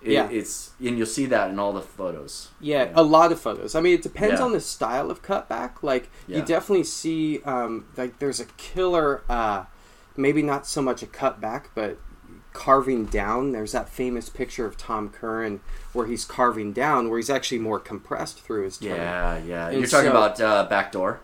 [0.00, 0.28] It- Yeah.
[0.30, 2.48] it's and you'll see that in all the photos.
[2.60, 3.74] Yeah, a lot of photos.
[3.74, 4.46] I mean, it depends Yeah.
[4.46, 5.82] on the style of cutback.
[5.82, 6.38] Like Yeah.
[6.38, 9.22] you definitely see, um, like there's a killer.
[9.28, 9.64] Uh,
[10.16, 11.98] maybe not so much a cutback, but
[12.54, 13.52] carving down.
[13.52, 15.60] There's that famous picture of Tom Curren
[15.92, 18.96] where he's carving down, where he's actually more compressed through his turn.
[18.96, 19.68] Yeah, yeah.
[19.68, 21.20] And You're talking so- about uh, backdoor.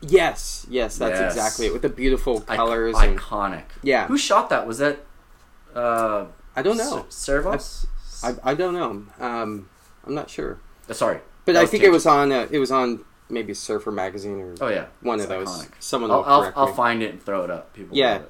[0.00, 1.32] Yes, yes, that's Yes.
[1.32, 1.72] exactly it.
[1.72, 3.62] With the beautiful colors and iconic.
[3.84, 4.66] yeah, Who shot that?
[4.66, 4.98] Was that?
[5.72, 7.06] Uh, I don't know.
[7.08, 7.86] Servais?
[8.24, 9.06] I, I don't know.
[9.24, 9.68] Um,
[10.04, 10.58] I'm not sure,
[10.88, 12.32] Uh, sorry, but I think it was on.
[12.32, 15.68] Uh, it was on maybe Surfer magazine or Oh yeah, one It's of those.
[15.78, 17.72] Someone I'll, I'll, I'll find it and throw it up.
[17.72, 17.96] People.
[17.96, 18.22] Yeah.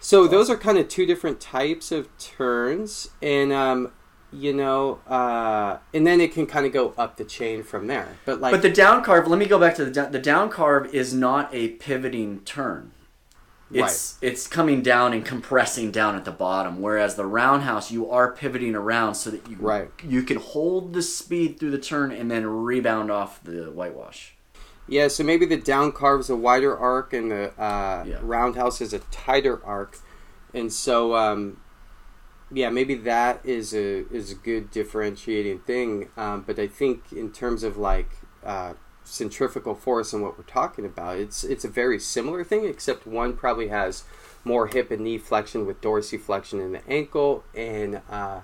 [0.00, 3.92] So those are kind of two different types of turns, and um,
[4.32, 8.16] you know, uh, and then it can kind of go up the chain from there.
[8.24, 9.28] But like, But the down carve.
[9.28, 10.12] Let me go back to the down.
[10.12, 12.92] The down carve is not a pivoting turn.
[13.72, 16.80] It's it's coming down and compressing down at the bottom.
[16.80, 19.90] Whereas the roundhouse, you are pivoting around so that you Right.
[20.02, 24.34] you can hold the speed through the turn and then rebound off the whitewash.
[24.88, 28.18] Yeah, so maybe the down carve is a wider arc, and the uh, Yeah.
[28.22, 29.98] roundhouse is a tighter arc,
[30.54, 31.60] and so um,
[32.52, 36.08] yeah, maybe that is a is a good differentiating thing.
[36.16, 38.10] Um, but I think in terms of like
[38.44, 43.06] uh, centrifugal force and what we're talking about, it's it's a very similar thing, except
[43.06, 44.04] one probably has
[44.42, 48.40] more hip and knee flexion with dorsiflexion in the ankle, and uh,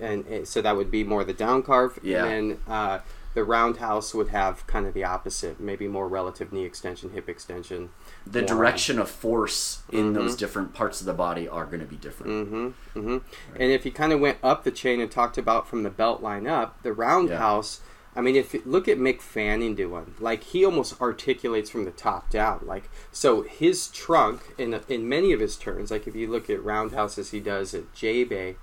[0.00, 2.24] and, and so that would be more the down carve, Yeah.
[2.26, 2.98] and then uh,
[3.34, 7.90] the roundhouse would have kind of the opposite, maybe more relative knee extension, hip extension.
[8.26, 10.14] The More- direction of force in Mhm.
[10.14, 12.32] those different parts of the body are going to be different.
[12.32, 12.98] Mm-hmm.
[12.98, 13.16] Mm-hmm.
[13.56, 16.22] And if you kind of went up the chain and talked about from the belt
[16.22, 17.80] line up, the roundhouse.
[18.16, 21.92] I mean, if you look at Mick Fanning doing, like he almost articulates from the
[21.92, 22.60] top down.
[22.66, 26.64] Like so, his trunk in in many of his turns, like if you look at
[26.64, 28.56] roundhouses he does at J Bay,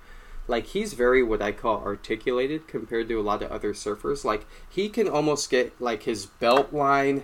[0.47, 4.23] like he's very what I call articulated compared to a lot of other surfers.
[4.23, 7.23] Like he can almost get like his belt line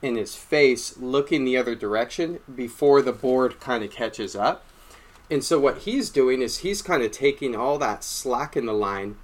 [0.00, 4.64] in his face looking the other direction before the board kind of catches up.
[5.30, 8.74] And so what he's doing is he's kind of taking all that slack in the
[8.74, 9.16] line.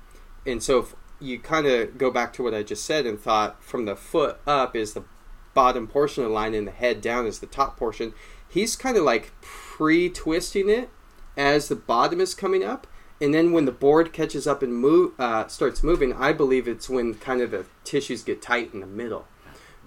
[0.46, 3.62] And so if you kind of go back to what I just said and thought
[3.62, 5.04] from the foot up is the
[5.52, 8.14] bottom portion of the line and the head down is the top portion,
[8.48, 10.88] he's kind of like pre-twisting it
[11.36, 12.86] as the bottom is coming up.
[13.20, 16.88] And then when the board catches up and move, uh, starts moving, I believe it's
[16.88, 19.26] when kind of the tissues get tight in the middle,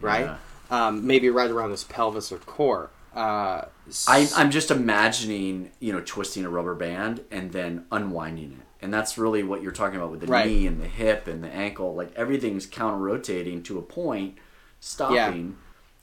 [0.02, 0.26] right?
[0.26, 0.38] Yeah.
[0.88, 2.90] Um, maybe right around his pelvis or core.
[3.16, 3.66] Uh,
[4.08, 8.66] I, I'm just imagining, you know, twisting a rubber band and then unwinding it.
[8.84, 10.46] And that's really what you're talking about with the Right.
[10.48, 11.94] knee and the hip and the ankle.
[11.94, 14.38] Like everything's counter rotating to a point,
[14.80, 15.58] stopping,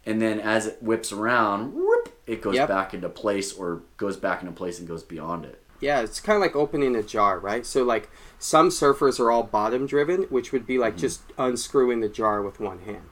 [0.06, 2.68] and then as it whips around, whoop, it goes Yep.
[2.68, 5.62] back into place or goes back into place and goes beyond it.
[5.80, 7.64] Yeah, it's kind of like opening a jar, right?
[7.64, 11.00] So like some surfers are all bottom driven, which would be like Mm-hmm.
[11.00, 13.04] just unscrewing the jar with one hand,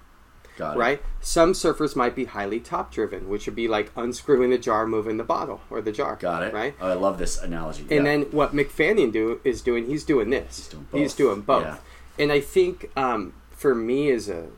[0.56, 0.80] Got it.
[0.80, 1.02] right?
[1.20, 5.16] Some surfers might be highly top driven, which would be like unscrewing the jar, moving
[5.16, 6.16] the bottle or the jar.
[6.16, 6.52] Got it.
[6.54, 6.74] Right.
[6.80, 7.82] Oh, I love this analogy.
[7.82, 8.02] And yeah.
[8.02, 10.56] then what Mick Fanning do is doing, he's doing this.
[10.56, 11.16] He's doing He's both.
[11.18, 11.64] doing both.
[11.64, 11.76] Yeah.
[12.18, 14.48] And I think um, for me as a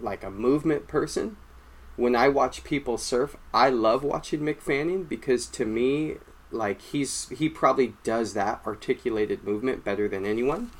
[0.00, 1.36] like a movement person,
[1.96, 6.16] when I watch people surf, I love watching Mick Fanning because to me,
[6.54, 10.70] like he's he probably does that articulated movement better than anyone.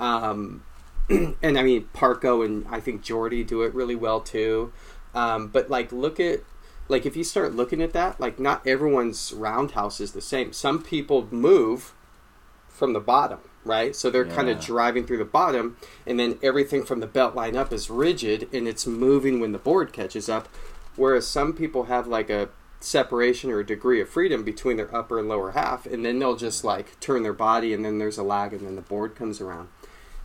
[0.00, 0.62] Um,
[1.10, 4.72] and I mean Parko and I think Jordy do it really well too.
[5.14, 6.40] Um, but like look at
[6.88, 10.52] like if you start looking at that, like not everyone's roundhouse is the same.
[10.52, 11.92] Some people move
[12.68, 13.94] from the bottom, right?
[13.94, 17.56] So they're kind of driving through the bottom, and then everything from the belt line
[17.56, 20.48] up is rigid and it's moving when the board catches up.
[20.96, 22.48] Whereas some people have like a
[22.80, 26.36] separation or a degree of freedom between their upper and lower half, and then they'll
[26.36, 29.40] just like turn their body, and then there's a lag, and then the board comes
[29.40, 29.68] around.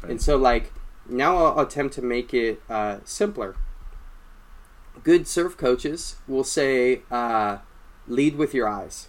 [0.04, 0.74] And so, like,
[1.08, 3.56] now I'll attempt to make it uh, simpler.
[5.04, 7.60] Good surf coaches will say, uh,
[8.08, 9.08] lead with your eyes,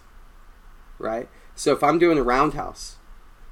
[0.97, 1.29] right?
[1.55, 2.95] So if I'm doing a roundhouse,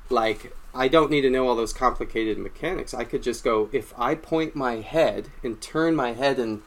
[0.09, 2.93] like, I don't need to know all those complicated mechanics.
[2.93, 6.61] I could just go, if I point my head and turn my head and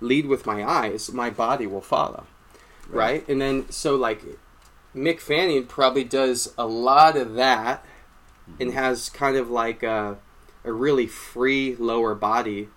[0.00, 2.26] lead with my eyes, my body will follow,
[2.88, 3.28] right?
[3.28, 4.22] And then, so like,
[4.94, 7.84] Mick Fanning probably does a lot of that
[8.48, 8.62] mm-hmm.
[8.62, 10.18] and has kind of like a,
[10.64, 12.68] a really free lower body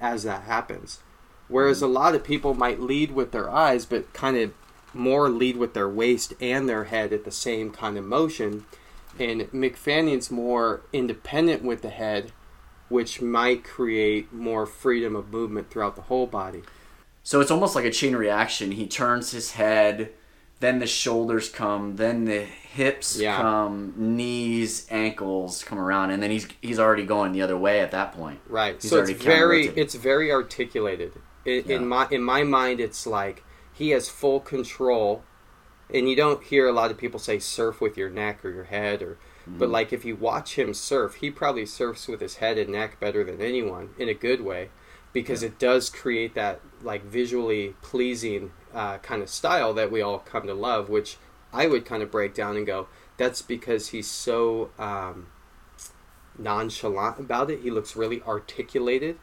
[0.00, 1.00] as that happens.
[1.48, 1.86] Whereas mm-hmm.
[1.86, 4.52] a lot of people might lead with their eyes, but kind of
[4.94, 8.64] more lead with their waist and their head at the same kind of motion.
[9.18, 12.32] And Mick Fanning's more independent with the head,
[12.88, 16.62] which might create more freedom of movement throughout the whole body.
[17.28, 18.72] So it's almost like a chain reaction.
[18.72, 20.12] He turns his head,
[20.60, 23.36] then the shoulders come, then the hips Yeah.
[23.36, 27.90] come, knees, ankles come around, and then he's he's already going the other way at
[27.90, 28.40] that point.
[28.48, 28.80] Right.
[28.80, 31.12] He's so it's very it's very articulated.
[31.44, 31.76] In, Yeah.
[31.76, 35.22] in my in my mind, it's like he has full control,
[35.92, 38.64] and you don't hear a lot of people say surf with your neck or your
[38.64, 39.58] head, or Mm-hmm.
[39.58, 42.98] but like if you watch him surf, he probably surfs with his head and neck
[42.98, 44.70] better than anyone in a good way,
[45.22, 50.18] because it does create that like visually pleasing uh, kind of style that we all
[50.18, 51.16] come to love, which
[51.52, 54.70] I would kind of break down and go, that's because he's so.
[54.78, 55.26] Um,
[56.38, 57.60] nonchalant about it.
[57.60, 59.18] He looks really articulated.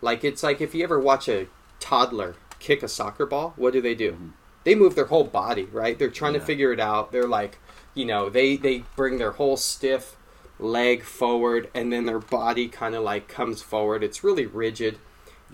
[0.00, 1.48] Like it's like if you ever watch a
[1.80, 4.32] toddler kick a soccer ball, what do they do?
[4.64, 5.98] They move their whole body, right?
[5.98, 7.10] They're trying to figure it out.
[7.10, 7.58] They're like,
[7.94, 10.16] you know, they they bring their whole stiff
[10.58, 14.02] leg forward and then their body kind of like comes forward.
[14.02, 14.98] It's really rigid.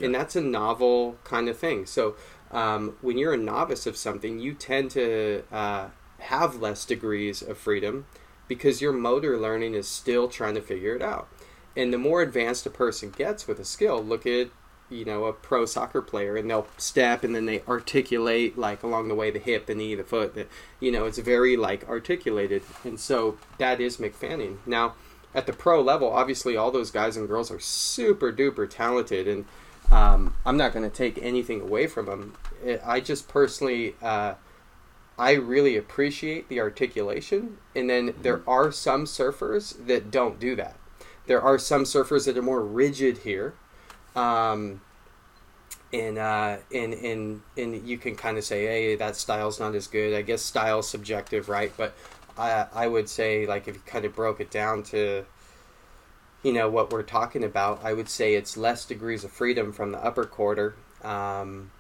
[0.02, 1.86] And that's a novel kind of thing.
[1.86, 2.16] So
[2.50, 7.58] um, when you're a novice of something, you tend to uh, have less degrees of
[7.58, 8.06] freedom
[8.48, 11.28] because your motor learning is still trying to figure it out.
[11.76, 14.48] And the more advanced a person gets with a skill, look at
[14.90, 19.08] you know a pro soccer player, and they'll step and then they articulate like along
[19.08, 20.34] the way the hip, the knee, the foot.
[20.34, 20.46] The,
[20.78, 24.60] you know, it's very like articulated, and so that is Mick Fanning.
[24.66, 24.94] Now,
[25.34, 29.46] at the pro level, obviously all those guys and girls are super duper talented, and
[29.90, 32.34] um, I'm not going to take anything away from them.
[32.84, 33.94] I just personally.
[34.02, 34.34] Uh,
[35.16, 40.76] I really appreciate the articulation, and then there are some surfers that don't do that.
[41.26, 43.54] There are some surfers that are more rigid here,
[44.16, 44.80] um,
[45.92, 49.86] and uh, and and and you can kind of say, hey, that style's not as
[49.86, 50.14] good.
[50.14, 51.72] I guess style's subjective, right?
[51.76, 51.94] But
[52.36, 55.24] I I would say like if you kind of broke it down to
[56.44, 59.90] you know what we're talking about, I would say it's less degrees of freedom from
[59.92, 60.76] the upper quarter.
[61.02, 61.70] Um,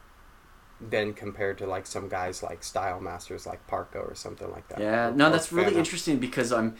[0.80, 4.80] than compared to like some guys like style masters like Parko or something like that.
[4.80, 6.76] Yeah, no, that's really interesting because I'm,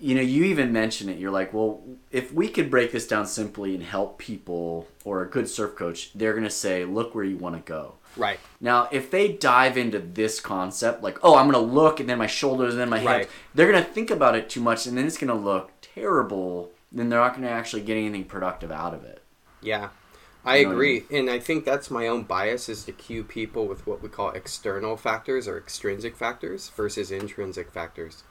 [0.00, 1.18] you know, you even mention it.
[1.18, 5.28] You're like, well, if we could break this down simply and help people, or a
[5.28, 7.94] good surf coach, they're gonna say, look where you want to go.
[8.16, 8.40] Right.
[8.60, 12.26] Now, if they dive into this concept, like, oh, I'm gonna look, and then my
[12.26, 13.20] shoulders, and then my Right.
[13.20, 16.70] hips, they're gonna think about it too much, and then it's gonna look terrible.
[16.90, 19.22] Then they're not gonna actually get anything productive out of it.
[19.60, 19.90] Yeah.
[20.44, 21.04] I You know what I agree.
[21.10, 24.30] And I think that's my own bias is to cue people with what we call
[24.30, 28.22] external factors or extrinsic factors versus intrinsic factors.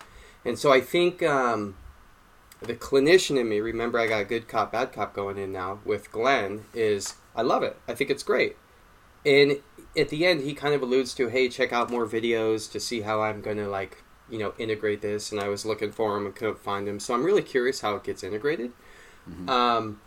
[0.46, 1.76] And so I think um,
[2.62, 5.80] the clinician in me, remember I got a good cop, bad cop going in now
[5.86, 7.78] with Glenn, is I love it.
[7.88, 8.56] I think it's great.
[9.26, 9.60] And
[9.96, 13.02] at the end, he kind of alludes to, hey, check out more videos to see
[13.02, 15.32] how I'm going to, like, you know, integrate this.
[15.32, 17.00] And I was looking for him and couldn't find him.
[17.00, 18.72] So I'm really curious how it gets integrated.
[19.50, 20.02] Um,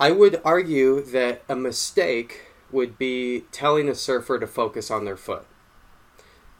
[0.00, 5.16] I would argue that a mistake would be telling a surfer to focus on their
[5.16, 5.46] foot.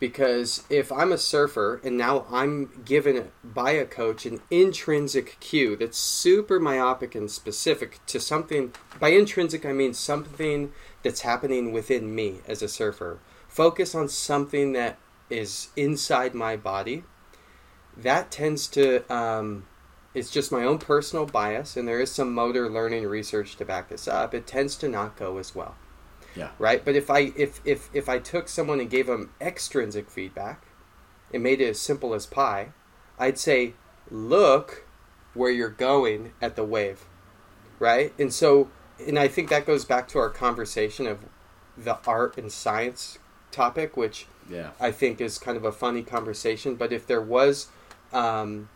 [0.01, 5.75] Because if I'm a surfer and now I'm given by a coach an intrinsic cue
[5.75, 12.15] that's super myopic and specific to something, by intrinsic I mean something that's happening within
[12.15, 13.19] me as a surfer.
[13.49, 14.99] Focus on something that
[15.31, 17.05] is inside my body.
[17.97, 19.67] That tends to um,
[20.15, 23.89] it's just my own personal bias, and there is some motor learning research to back
[23.89, 24.35] this up.
[24.35, 25.77] It tends to not go as well.
[26.35, 26.51] Yeah.
[26.59, 26.85] Right.
[26.85, 30.65] But if I if if if I took someone and gave them extrinsic feedback,
[31.33, 32.69] and made it as simple as pi,
[33.19, 33.75] I'd say,
[34.11, 34.87] look
[35.35, 37.05] where you're going at the wave,
[37.79, 38.13] right?
[38.19, 38.71] And so,
[39.07, 41.27] and I think that goes back to our conversation of
[41.77, 43.19] the art and science
[43.51, 44.71] topic, which Yeah.
[44.81, 46.75] I think is kind of a funny conversation.
[46.75, 47.69] But if there was,
[48.13, 48.69] um,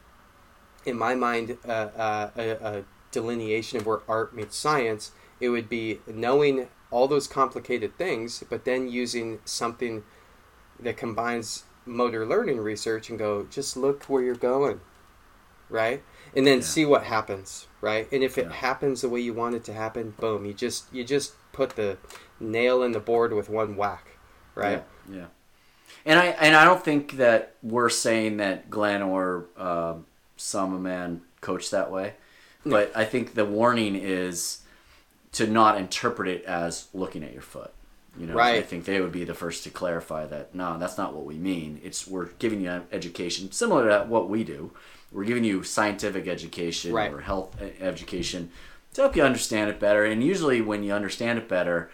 [0.85, 5.69] in my mind, uh, uh, a, a delineation of where art meets science, it would
[5.69, 10.05] be knowing all those complicated things, but then using something
[10.79, 14.81] that combines motor learning research and go, just look where you're going,
[15.69, 16.03] right?
[16.37, 16.65] And then Yeah.
[16.65, 18.11] see what happens, right?
[18.13, 18.53] And if it Yeah.
[18.53, 21.97] happens the way you want it to happen, boom, you just you just put the
[22.39, 24.12] nail in the board with one whack,
[24.55, 24.83] right?
[25.11, 25.27] Yeah, yeah.
[26.05, 29.95] And I and I don't think that we're saying that Glenn or uh,
[30.37, 32.15] Sama Man coach that way,
[32.67, 34.59] but I think the warning is
[35.33, 37.73] to not interpret it as looking at your foot.
[38.19, 41.15] You know, I think they would be the first to clarify that no, that's not
[41.15, 41.81] what we mean.
[41.83, 44.71] It's we're giving you an education similar to what we do.
[45.11, 47.13] We're giving you scientific education Right.
[47.13, 48.51] or health e- education
[48.95, 50.05] to help you understand it better.
[50.05, 51.91] And usually, when you understand it better,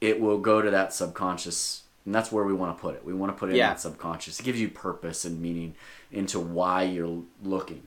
[0.00, 3.04] it will go to that subconscious, and that's where we want to put it.
[3.04, 3.66] We want to put it Yeah.
[3.66, 4.40] in that subconscious.
[4.40, 5.76] It gives you purpose and meaning
[6.10, 7.82] into why you're looking.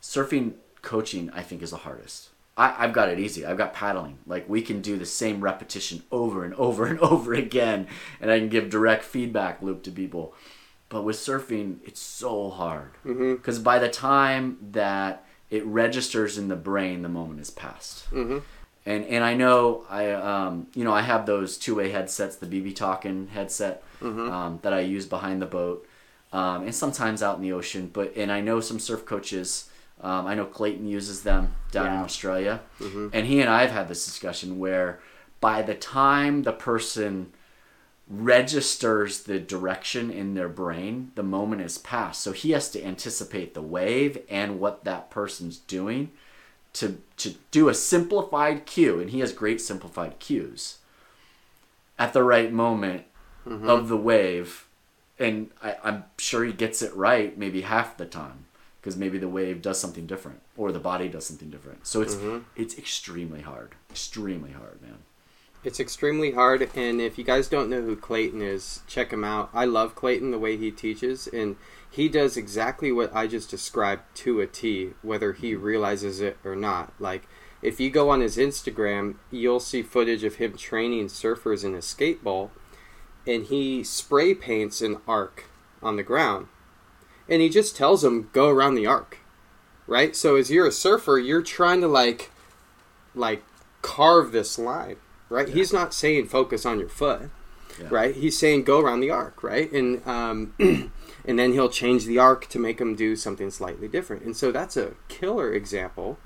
[0.00, 2.30] Surfing coaching, I think, is the hardest.
[2.56, 3.44] I, I've got it easy.
[3.44, 4.16] I've got paddling.
[4.26, 7.86] Like we can do the same repetition over and over and over again,
[8.18, 10.32] and I can give direct feedback loop to people.
[10.88, 16.56] But with surfing, it's so hard because by the time that it registers in the
[16.56, 18.10] brain, the moment is past.
[18.10, 18.38] Mm-hmm.
[18.86, 22.46] And and I know I um you know I have those two way headsets, the
[22.46, 25.86] BbTalkin headset um, that I use behind the boat,
[26.32, 27.90] um, and sometimes out in the ocean.
[27.92, 29.68] But and I know some surf coaches.
[30.00, 32.04] Um, I know Clayton uses them down in Yeah.
[32.04, 32.60] Australia,
[33.12, 35.00] and he and I have had this discussion where
[35.40, 37.32] by the time the person
[38.08, 42.20] registers the direction in their brain, the moment is past.
[42.22, 46.12] So he has to anticipate the wave and what that person's doing
[46.76, 50.78] to to do a simplified cue, and he has great simplified cues
[51.98, 53.04] at the right moment
[53.46, 53.68] mm-hmm.
[53.68, 54.66] of the wave,
[55.18, 58.44] and I, I'm sure he gets it right maybe half the time
[58.80, 61.86] because maybe the wave does something different or the body does something different.
[61.86, 62.44] So it's mm-hmm.
[62.54, 64.98] it's extremely hard, extremely hard, man.
[65.66, 69.50] It's extremely hard, and if you guys don't know who Clayton is, check him out.
[69.52, 71.56] I love Clayton the way he teaches, and
[71.90, 76.54] he does exactly what I just described to a T, whether he realizes it or
[76.54, 76.92] not.
[77.00, 77.26] Like,
[77.62, 81.82] if you go on his Instagram, you'll see footage of him training surfers in a
[81.82, 82.52] skate ball,
[83.26, 85.46] and he spray paints an arc
[85.82, 86.46] on the ground,
[87.28, 89.18] and he just tells them go around the arc,
[89.88, 90.14] right?
[90.14, 92.30] So as you're a surfer, you're trying to like,
[93.16, 93.42] like
[93.82, 94.98] carve this line
[95.28, 95.48] right?
[95.48, 97.30] He's not saying focus on your foot,
[97.80, 97.88] Yeah.
[97.90, 98.14] right?
[98.14, 99.70] He's saying go around the arc, right?
[99.72, 100.54] And um,
[101.24, 104.22] and then he'll change the arc to make them do something slightly different.
[104.22, 106.18] And so that's a killer example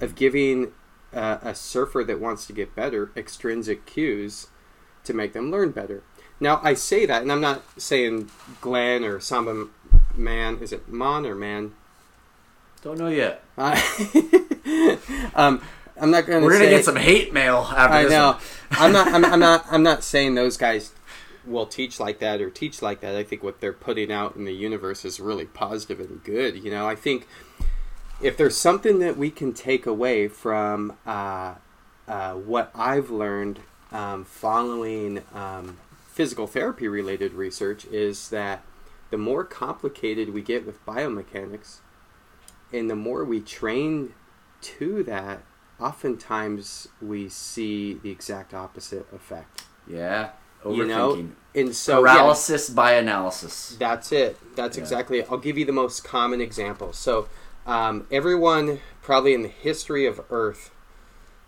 [0.00, 0.72] of giving
[1.14, 4.48] uh, a surfer that wants to get better extrinsic cues
[5.04, 6.02] to make them learn better.
[6.38, 8.30] Now I say that, and I'm not saying
[8.60, 9.68] Glenn or Samba
[10.14, 10.58] Man.
[10.60, 11.72] Is it Mon or Man?
[12.82, 13.42] Don't know yet.
[13.56, 13.80] Uh,
[15.34, 15.62] um,
[16.00, 16.44] I'm not going to.
[16.44, 18.38] We're gonna say, get some hate mail after I this know.
[18.72, 19.08] I'm not.
[19.08, 19.66] I'm, I'm not.
[19.70, 20.92] I'm not saying those guys
[21.44, 23.14] will teach like that or teach like that.
[23.14, 26.62] I think what they're putting out in the universe is really positive and good.
[26.62, 27.26] You know, I think
[28.20, 31.54] if there's something that we can take away from uh,
[32.08, 33.60] uh, what I've learned
[33.92, 35.76] um, following um,
[36.08, 38.62] physical therapy related research is that
[39.10, 41.78] the more complicated we get with biomechanics,
[42.72, 44.14] and the more we train
[44.60, 45.42] to that,
[45.80, 49.64] oftentimes we see the exact opposite effect.
[49.86, 50.30] Yeah,
[50.64, 50.76] overthinking.
[50.76, 53.76] You know, and so yeah, Paralysis by analysis.
[53.78, 54.36] that's it.
[54.56, 54.82] That's Yeah.
[54.82, 55.28] exactly it.
[55.30, 56.92] I'll give you the most common example.
[56.92, 57.28] So,
[57.66, 60.70] um, everyone probably in the history of Earth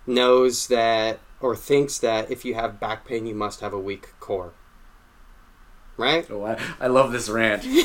[0.07, 4.09] knows that or thinks that if you have back pain, you must have a weak
[4.21, 4.53] core.
[5.97, 6.29] Right?
[6.31, 7.65] Oh, I, I love this rant.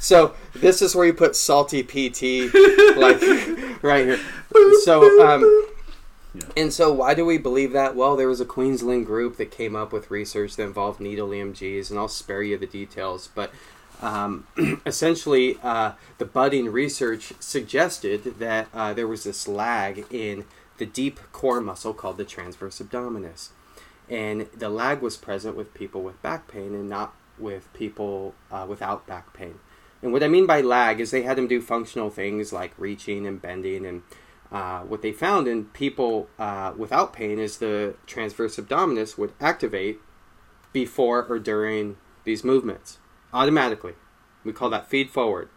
[0.00, 2.52] So this is where you put salty PT,
[2.96, 3.20] like
[3.88, 4.20] right here.
[4.84, 5.66] So, um,
[6.34, 6.42] Yeah.
[6.56, 7.94] and so why do we believe that?
[7.94, 11.90] Well, there was a Queensland group that came up with research that involved needle EMGs,
[11.90, 13.28] and I'll spare you the details.
[13.34, 13.52] But
[14.00, 14.46] um,
[14.86, 20.46] essentially, uh, the budding research suggested that uh, there was this lag in
[20.78, 23.50] the deep core muscle called the transverse abdominis
[24.08, 28.66] and the lag was present with people with back pain and not with people uh,
[28.68, 29.58] without back pain.
[30.02, 33.26] And what I mean by lag is they had them do functional things like reaching
[33.26, 34.02] and bending and
[34.52, 39.98] uh, what they found in people uh, without pain is the transverse abdominis would activate
[40.74, 42.98] before or during these movements
[43.32, 43.94] automatically.
[44.44, 45.48] We call that feed forward,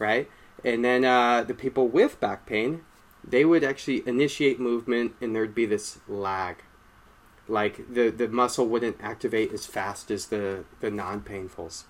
[0.00, 0.28] right?
[0.64, 2.82] And then uh, the people with back pain,
[3.22, 6.56] they would actually initiate movement and there'd be this lag.
[7.46, 11.84] Like the, the muscle wouldn't activate as fast as the, the non painfuls,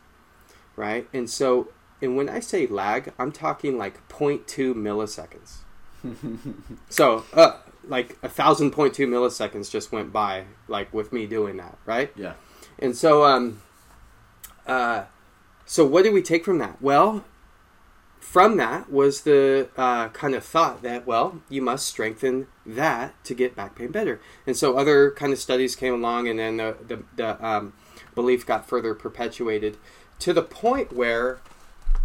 [0.77, 1.09] right?
[1.13, 1.69] And so,
[2.05, 5.59] and when I say lag, I'm talking like 0.2 milliseconds.
[6.91, 7.57] so, uh,
[7.89, 12.13] like a thousand point two milliseconds just went by, like with me doing that, right?
[12.15, 12.35] Yeah.
[12.79, 13.63] And so, um,
[14.67, 15.05] uh,
[15.65, 16.81] so what did we take from that?
[16.81, 17.25] Well,
[18.21, 23.35] from that was the uh, kind of thought that well, you must strengthen that to
[23.35, 24.21] get back pain better.
[24.47, 27.73] And so other kind of studies came along, and then the the, the um,
[28.15, 29.77] belief got further perpetuated
[30.21, 31.39] to the point where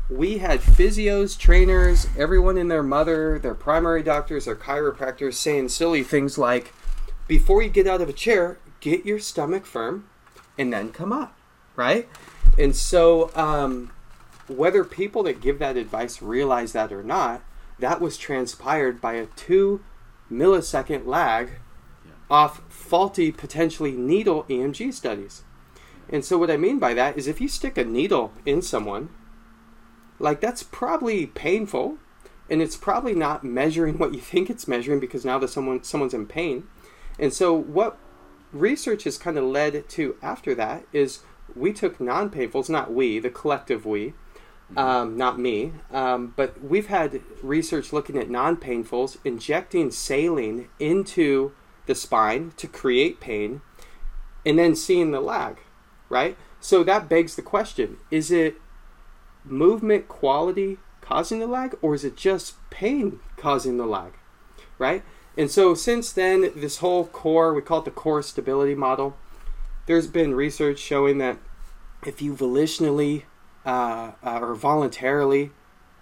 [0.09, 6.03] we had physios, trainers, everyone and their mother, their primary doctors, their chiropractors saying silly
[6.03, 6.73] things like,
[7.27, 10.09] before you get out of a chair, get your stomach firm
[10.57, 11.37] and then come up,
[11.75, 12.09] right?
[12.57, 13.91] And so, um,
[14.47, 17.43] whether people that give that advice realize that or not,
[17.77, 19.81] that was transpired by a two
[20.31, 21.51] millisecond lag
[22.03, 22.11] Yeah.
[22.31, 25.43] off faulty, potentially needle EMG studies.
[26.09, 29.09] And so, what I mean by that is if you stick a needle in someone,
[30.19, 31.97] like that's probably painful
[32.49, 36.13] and it's probably not measuring what you think it's measuring because now that someone someone's
[36.13, 36.67] in pain.
[37.17, 37.97] And so what
[38.51, 41.19] research has kind of led to after that is
[41.55, 44.13] we took non-painfuls, not we, the collective we,
[44.77, 51.51] um, not me, um, but we've had research looking at non-painfuls injecting saline into
[51.87, 53.61] the spine to create pain,
[54.45, 55.57] and then seeing the lag,
[56.07, 56.37] right?
[56.59, 58.55] So that begs the question: Is it
[59.43, 64.13] movement quality causing the lag, or is it just pain causing the lag,
[64.77, 65.03] right?
[65.37, 69.15] And so since then, this whole core, we call it the core stability model.
[69.85, 71.37] There's been research showing that
[72.05, 73.23] if you volitionally
[73.65, 75.51] uh, uh, or voluntarily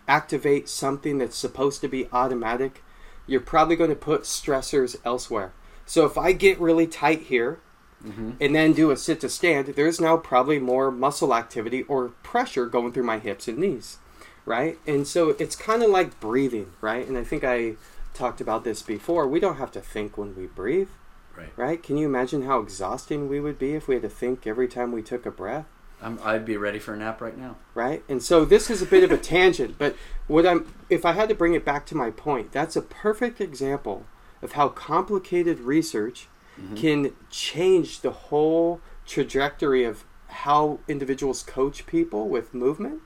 [0.08, 2.84] activate something that's supposed to be automatic,
[3.26, 5.54] you're probably going to put stressors elsewhere.
[5.86, 7.60] So if I get really tight here,
[8.06, 8.32] Mm-hmm.
[8.40, 12.68] and then do a sit to stand, there's now probably more muscle activity or pressure
[12.68, 13.98] going through my hips and knees,
[14.46, 14.78] right?
[14.86, 17.08] And so it's kind of like breathing, right?
[17.08, 17.74] And I think I
[18.14, 19.28] talked about this before.
[19.28, 20.90] We don't have to think when we breathe,
[21.36, 21.50] Right.
[21.56, 21.82] right?
[21.84, 24.92] Can you imagine how exhausting we would be if we had to think every time
[24.92, 25.66] we took a breath?
[26.02, 27.56] I'm, I'd be ready for a nap right now.
[27.74, 28.04] right?
[28.08, 29.96] And so this is a bit of a tangent, but
[30.28, 33.42] what I'm if I had to bring it back to my point, that's a perfect
[33.42, 34.06] example
[34.44, 36.28] of how complicated research
[36.60, 36.76] Mm-hmm.
[36.76, 43.02] can change the whole trajectory of how individuals coach people with movement.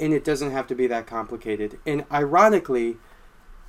[0.00, 1.78] And it doesn't have to be that complicated.
[1.86, 2.96] And ironically,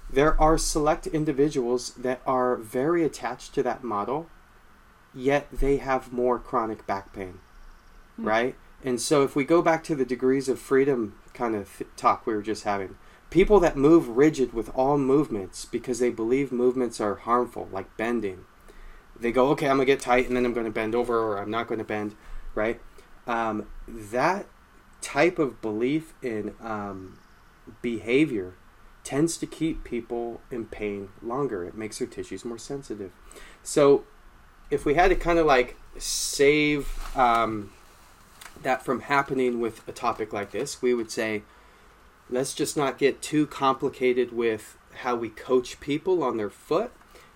[0.09, 4.27] there are select individuals that are very attached to that model,
[5.13, 7.39] yet they have more chronic back pain
[8.15, 8.27] hmm.
[8.27, 8.55] right?
[8.83, 12.25] And so if we go back to the degrees of freedom kind of th- talk
[12.25, 12.97] we were just having,
[13.29, 18.45] people that move rigid with all movements because they believe movements are harmful, like bending,
[19.19, 21.51] they go, okay, I'm gonna get tight and then I'm gonna bend over or I'm
[21.51, 22.15] not gonna bend,
[22.53, 22.79] right?
[23.27, 24.45] Um, that
[25.01, 27.19] type of belief in um,
[27.81, 28.53] behavior
[29.03, 31.63] tends to keep people in pain longer.
[31.63, 33.11] It makes their tissues more sensitive.
[33.63, 34.03] So
[34.69, 37.71] if we had to kind of like save um,
[38.63, 41.43] that from happening with a topic like this, we would say,
[42.29, 46.91] let's just not get too complicated with how we coach people on their foot,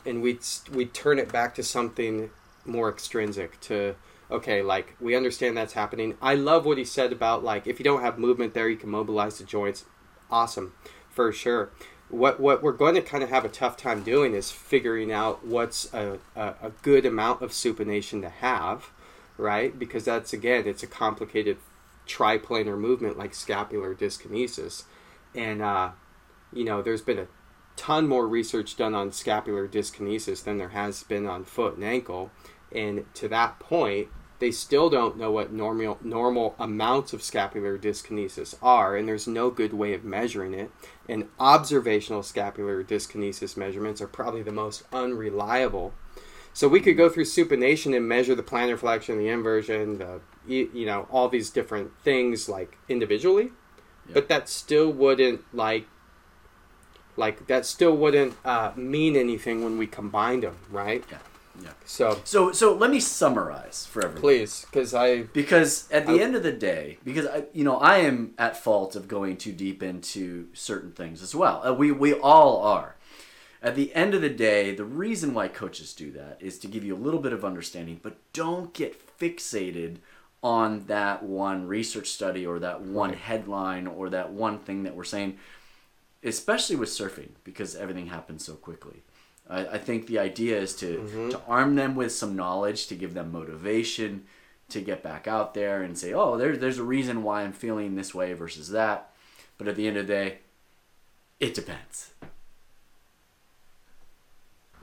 [0.05, 0.39] and we
[0.71, 2.29] we turn it back to something
[2.65, 3.59] more extrinsic.
[3.61, 3.95] To
[4.31, 6.15] okay, like we understand that's happening.
[6.21, 8.89] I love what he said about like if you don't have movement there, you can
[8.89, 9.85] mobilize the joints.
[10.31, 10.73] Awesome,
[11.09, 11.71] for sure.
[12.09, 15.45] What what we're going to kind of have a tough time doing is figuring out
[15.45, 18.91] what's a, a, a good amount of supination to have
[19.39, 19.79] right?
[19.79, 21.57] Because that's again, it's a complicated
[22.07, 24.83] triplanar movement like scapular dyskinesis,
[25.33, 25.91] and uh,
[26.53, 27.27] you know, there's been a
[27.79, 32.29] ton more research done on scapular dyskinesis than there has been on foot and ankle,
[32.73, 34.09] and to that point,
[34.39, 39.49] they still don't know what normal normal amounts of scapular dyskinesis are, and there's no
[39.49, 40.71] good way of measuring it.
[41.07, 45.93] And observational scapular dyskinesis measurements are probably the most unreliable.
[46.51, 50.85] So we could go through supination and measure the plantar flexion, the inversion, the you
[50.85, 53.51] know all these different things like individually,
[54.11, 55.87] but that still wouldn't like
[57.19, 61.03] like that still wouldn't uh, mean anything when we combined them, right?
[61.11, 61.17] Yeah.
[61.61, 61.69] Yeah.
[61.85, 64.21] So So so let me summarize for everyone.
[64.21, 67.77] please, because I Because at the I- end of the day, because I, you know,
[67.77, 71.61] I am at fault of going too deep into certain things as well.
[71.67, 72.95] Uh, we we all are.
[73.61, 76.85] at the end of the day, the reason why coaches do that is to give
[76.85, 79.97] you a little bit of understanding, but don't get fixated
[80.41, 83.19] on that one research study or that one Right.
[83.19, 85.37] headline or that one thing that we're saying,
[86.23, 89.03] especially with surfing because everything happens so quickly.
[89.49, 93.13] I, I think the idea is to, to arm them with some knowledge, to give
[93.13, 94.25] them motivation,
[94.69, 97.95] to get back out there and say, oh, there, there's a reason why I'm feeling
[97.95, 99.11] this way versus that.
[99.57, 100.37] But at the end of the day,
[101.39, 102.11] it depends.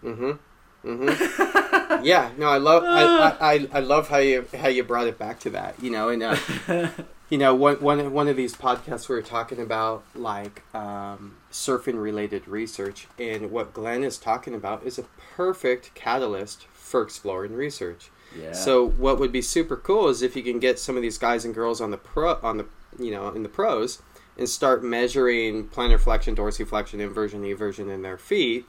[0.03, 0.33] Mm-hmm.
[0.87, 2.05] Mm-hmm.
[2.05, 2.31] yeah.
[2.37, 2.85] No, I love.
[2.85, 5.83] I, I, I love how you how you brought it back to that.
[5.83, 6.37] You know, and uh,
[7.29, 12.01] you know, one one one of these podcasts we were talking about like um, surfing
[12.01, 15.05] related research, and what Glenn is talking about is a
[15.35, 18.11] perfect catalyst for exploring research.
[18.39, 18.53] Yeah.
[18.53, 21.45] So what would be super cool is if you can get some of these guys
[21.45, 22.67] and girls on the pro on the
[22.99, 24.03] you know in the pros
[24.39, 28.67] and start measuring plantar flexion, dorsiflexion, inversion, eversion in their feet,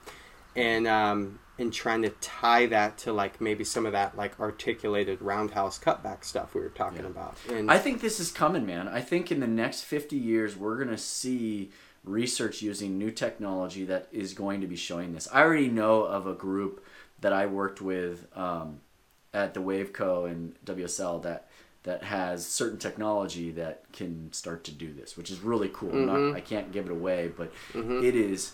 [0.55, 5.21] and um, and trying to tie that to like maybe some of that like articulated
[5.21, 7.07] roundhouse cutback stuff we were talking Yeah.
[7.07, 7.37] about.
[7.49, 8.87] And I think this is coming, man.
[8.87, 11.71] I think in the next 50 years, we're going to see
[12.03, 15.27] research using new technology that is going to be showing this.
[15.33, 16.85] I already know of a group
[17.19, 18.81] that I worked with um,
[19.33, 21.47] at the Waveco and WSL that
[21.83, 25.91] that has certain technology that can start to do this, which is really cool.
[25.91, 26.29] I'm Mhm.
[26.31, 28.03] Not, I can't give it away, but Mhm.
[28.03, 28.53] it is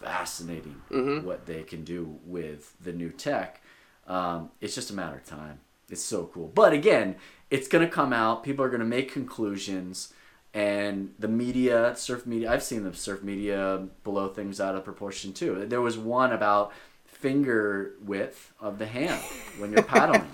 [0.00, 1.22] fascinating Mhm.
[1.24, 3.60] what they can do with the new tech.
[4.06, 5.60] Um, it's just a matter of time.
[5.90, 6.48] It's so cool.
[6.54, 7.16] But again,
[7.50, 8.42] it's going to come out.
[8.44, 10.12] People are going to make conclusions.
[10.54, 15.32] And the media, surf media, I've seen the surf media blow things out of proportion
[15.32, 15.66] too.
[15.66, 16.72] There was one about
[17.04, 19.20] finger width of the hand
[19.58, 20.28] when you're paddling.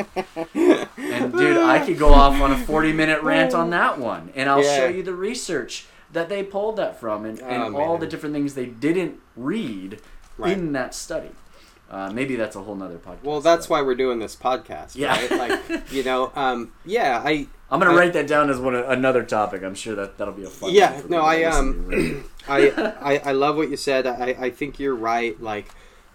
[0.54, 4.32] and dude, I could go off on a 40 minute rant on that one.
[4.34, 4.76] And I'll Yeah.
[4.78, 8.34] show you the research that they pulled that from and, and Oh, all the different
[8.34, 10.00] things they didn't read
[10.38, 10.52] Right.
[10.56, 11.30] in that study.
[11.90, 13.22] Uh, maybe that's a whole nother podcast.
[13.22, 15.10] well, that's but- why we're doing this podcast, Yeah.
[15.10, 15.30] right?
[15.70, 19.22] Like you know, um, yeah, I I'm gonna I- write that down as one another
[19.24, 19.62] topic.
[19.62, 20.72] I'm sure that that'll be a fun.
[20.72, 22.24] Yeah, no, I, um.
[22.48, 24.06] I, I I love what you said.
[24.06, 25.40] I, I think you're right.
[25.40, 25.68] Like,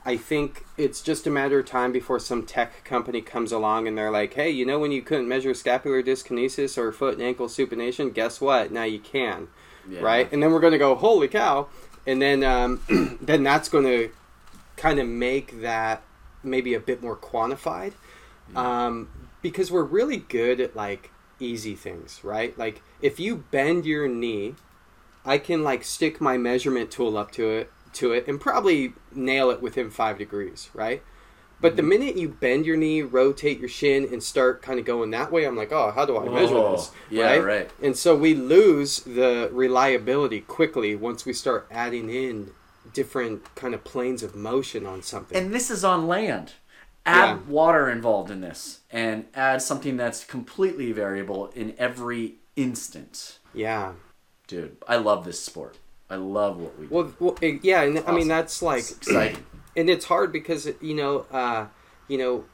[0.03, 3.95] I think it's just a matter of time before some tech company comes along and
[3.97, 7.47] they're like, "Hey, you know when you couldn't measure scapular dyskinesis or foot and ankle
[7.47, 8.13] supination?
[8.13, 8.71] Guess what?
[8.71, 9.47] Now you can."
[9.89, 10.01] Yeah.
[10.01, 10.31] Right?
[10.31, 11.67] And then we're going to go, "Holy cow!"
[12.05, 12.81] And then um,
[13.21, 14.09] then that's going to
[14.75, 16.03] kind of make that
[16.43, 17.93] maybe a bit more quantified
[18.55, 19.09] um,
[19.41, 22.57] because we're really good at like easy things, right?
[22.57, 24.55] Like if you bend your knee,
[25.25, 29.49] I can like stick my measurement tool up to it to it and probably nail
[29.49, 31.03] it within five degrees, right?
[31.59, 35.09] But the minute you bend your knee, rotate your shin, and start kind of going
[35.11, 36.91] that way, I'm like, oh, how do I measure Oh, this?
[37.09, 37.69] yeah, right.
[37.81, 42.51] And so we lose the reliability quickly once we start adding in
[42.93, 45.35] different kind of planes of motion on something.
[45.37, 46.53] And this is on land.
[47.07, 47.37] Add Yeah.
[47.47, 53.39] water involved in this, and add something that's completely variable in every instant.
[53.53, 53.93] yeah.
[54.47, 55.77] Dude, I love this sport.
[56.09, 56.93] I love what we do.
[56.95, 59.43] Well, well eh, yeah, and I mean that's like it's exciting.
[59.77, 61.67] And it's hard because you know uh,
[62.09, 62.45] you know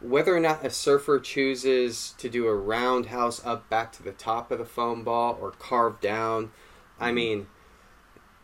[0.00, 4.58] whether or not a surfer chooses to do a roundhouse cutback to the top of
[4.58, 6.50] the foam ball or carve down
[7.00, 7.46] i mean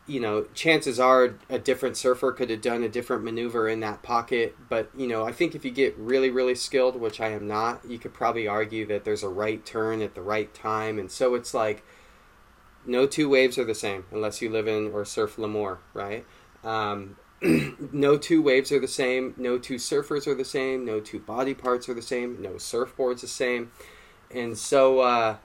[0.07, 4.03] you know chances are a different surfer could have done a different maneuver in that
[4.03, 4.57] pocket.
[4.69, 7.83] But you know i think if you get really really skilled which i am not
[7.89, 10.99] you could probably argue that there's a right turn at the right time.
[10.99, 11.85] And so it's like
[12.87, 16.25] no two waves are the same unless you live in or surf Lemoore, right?
[16.65, 17.17] Um,
[17.93, 19.35] no two waves are the same.
[19.37, 20.85] No two surfers are the same.
[20.85, 22.41] No two body parts are the same.
[22.41, 23.73] No surfboard's are the same.
[24.31, 25.37] And so, uh,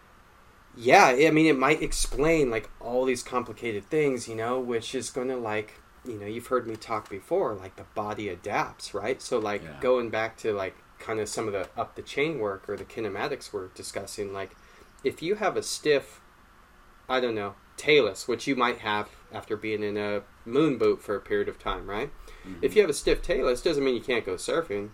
[0.76, 5.10] yeah, I mean, it might explain like all these complicated things, you know, which is
[5.10, 5.76] going to like,
[6.06, 9.22] you know, you've heard me talk before, like the body adapts, right?
[9.22, 9.80] So, like, Yeah.
[9.82, 12.86] going back to like kind of some of the up the chain work or the
[12.86, 14.56] kinematics we're discussing, like,
[15.04, 16.20] if you have a stiff
[17.08, 21.16] I don't know, talus, which you might have after being in a moon boot for
[21.16, 22.10] a period of time, right?
[22.48, 22.60] Mm-hmm.
[22.62, 24.92] If you have a stiff tail, talus, doesn't mean you can't go surfing,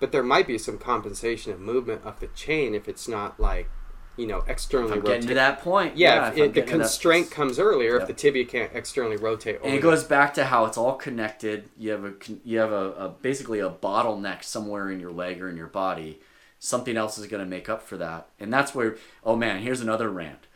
[0.00, 3.68] but there might be some compensation of movement of the chain if it's not like,
[4.16, 5.96] you know, externally I'm getting to that point.
[5.96, 8.00] Yeah, if if it, the to that- constraint comes earlier Yep.
[8.02, 9.60] if the tibia can't externally rotate.
[9.62, 11.68] and it goes back to how it's all connected.
[11.78, 12.12] You have a
[12.44, 16.20] you have a, a basically a bottleneck somewhere in your leg or in your body.
[16.58, 18.96] Something else is going to make up for that, and that's where.
[19.24, 20.46] Oh man, here's another rant.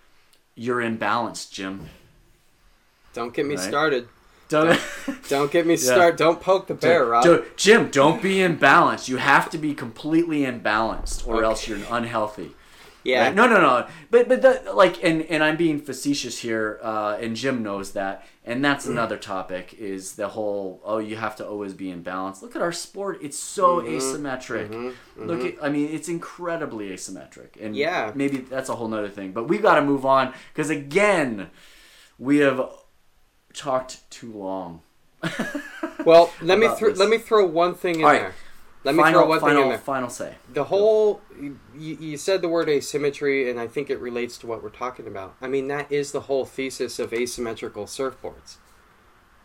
[0.55, 1.89] You're imbalanced, Jim.
[3.17, 3.65] Don't get me Right.
[3.65, 4.09] started.
[4.51, 4.79] Don't.
[5.31, 6.17] Don't get me started.
[6.19, 7.25] Don't poke the bear, Rob.
[7.25, 9.09] Dude, Jim, don't be imbalanced.
[9.09, 12.51] You have to be completely imbalanced, or else you're unhealthy.
[13.03, 13.25] Yeah.
[13.27, 13.35] Right?
[13.35, 13.87] No, no, no.
[14.11, 18.27] But but the, like, and and I'm being facetious here, uh, and Jim knows that,
[18.45, 22.43] and that's another topic is the whole oh you have to always be in balance.
[22.43, 23.97] Look at our sport; it's so Mm-hmm.
[23.97, 24.95] asymmetric.
[25.17, 28.13] Look at, I mean, it's incredibly asymmetric, and Yeah.
[28.15, 29.33] maybe that's a whole nother thing.
[29.33, 31.49] But we got to move on because again,
[32.19, 32.61] we have
[33.57, 34.83] talked too long.
[36.07, 38.21] Well, let me let me throw one thing in All right.
[38.21, 38.35] there.
[38.85, 39.79] Let me final, throw one final, thing in there.
[39.79, 40.35] final say.
[40.53, 44.63] The whole you, you said the word asymmetry, and I think it relates to what
[44.63, 45.35] we're talking about.
[45.43, 48.59] I mean, that is the whole thesis of asymmetrical surfboards.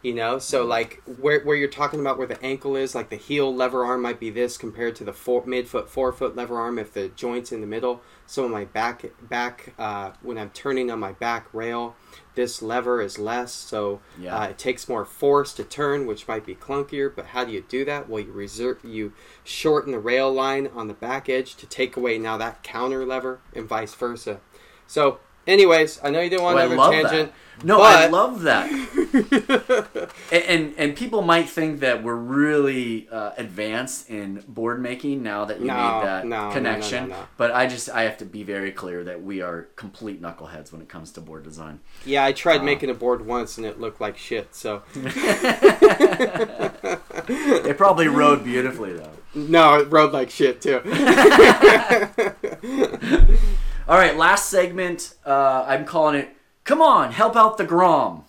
[0.04, 3.16] You know, so like where where you're talking about where the ankle is, like the
[3.16, 6.94] heel lever arm might be this compared to the four, midfoot forefoot lever arm if
[6.94, 8.02] the joints in the middle.
[8.28, 11.96] So my back back uh, when I'm turning on my back rail,
[12.36, 14.38] this lever is less, so Yeah.
[14.38, 17.14] uh, it takes more force to turn, which might be clunkier.
[17.14, 18.08] But how do you do that?
[18.10, 19.14] Well, you reserve you
[19.44, 23.40] shorten the rail line on the back edge to take away now that counter lever,
[23.54, 24.40] and vice versa.
[24.88, 27.32] So, anyways, I know you didn't want Oh, another tangent.
[27.32, 27.38] that.
[27.64, 28.72] No, I love that.
[30.32, 35.46] and, and and people might think that we're really uh, advanced in board making now
[35.46, 37.10] that you No, made that no, connection.
[37.10, 37.18] no.
[37.38, 40.82] But I just I have to be very clear that we are complete knuckleheads when
[40.82, 41.82] it comes to board design.
[42.04, 42.64] Yeah, I tried Uh.
[42.64, 44.56] making a board once and it looked like shit.
[44.56, 44.82] So
[47.64, 49.12] It probably rode beautifully though.
[49.36, 50.82] no, it rode like shit too.
[53.88, 55.16] All right, last segment.
[55.26, 56.30] Uh, I'm calling it
[56.66, 58.26] "Come on, help out the Grom."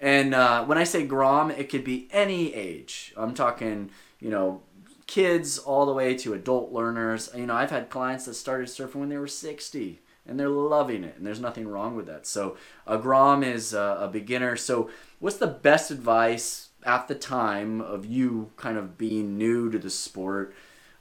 [0.00, 3.12] And uh, when I say Grom, it could be any age.
[3.14, 4.62] I'm talking, you know,
[5.06, 7.28] kids all the way to adult learners.
[7.36, 11.04] You know, I've had clients that started surfing when they were 60 and they're loving
[11.04, 12.26] it, and there's nothing wrong with that.
[12.26, 14.56] So, a Grom is a, a beginner.
[14.56, 19.78] So, what's the best advice at the time of you kind of being new to
[19.78, 20.54] the sport?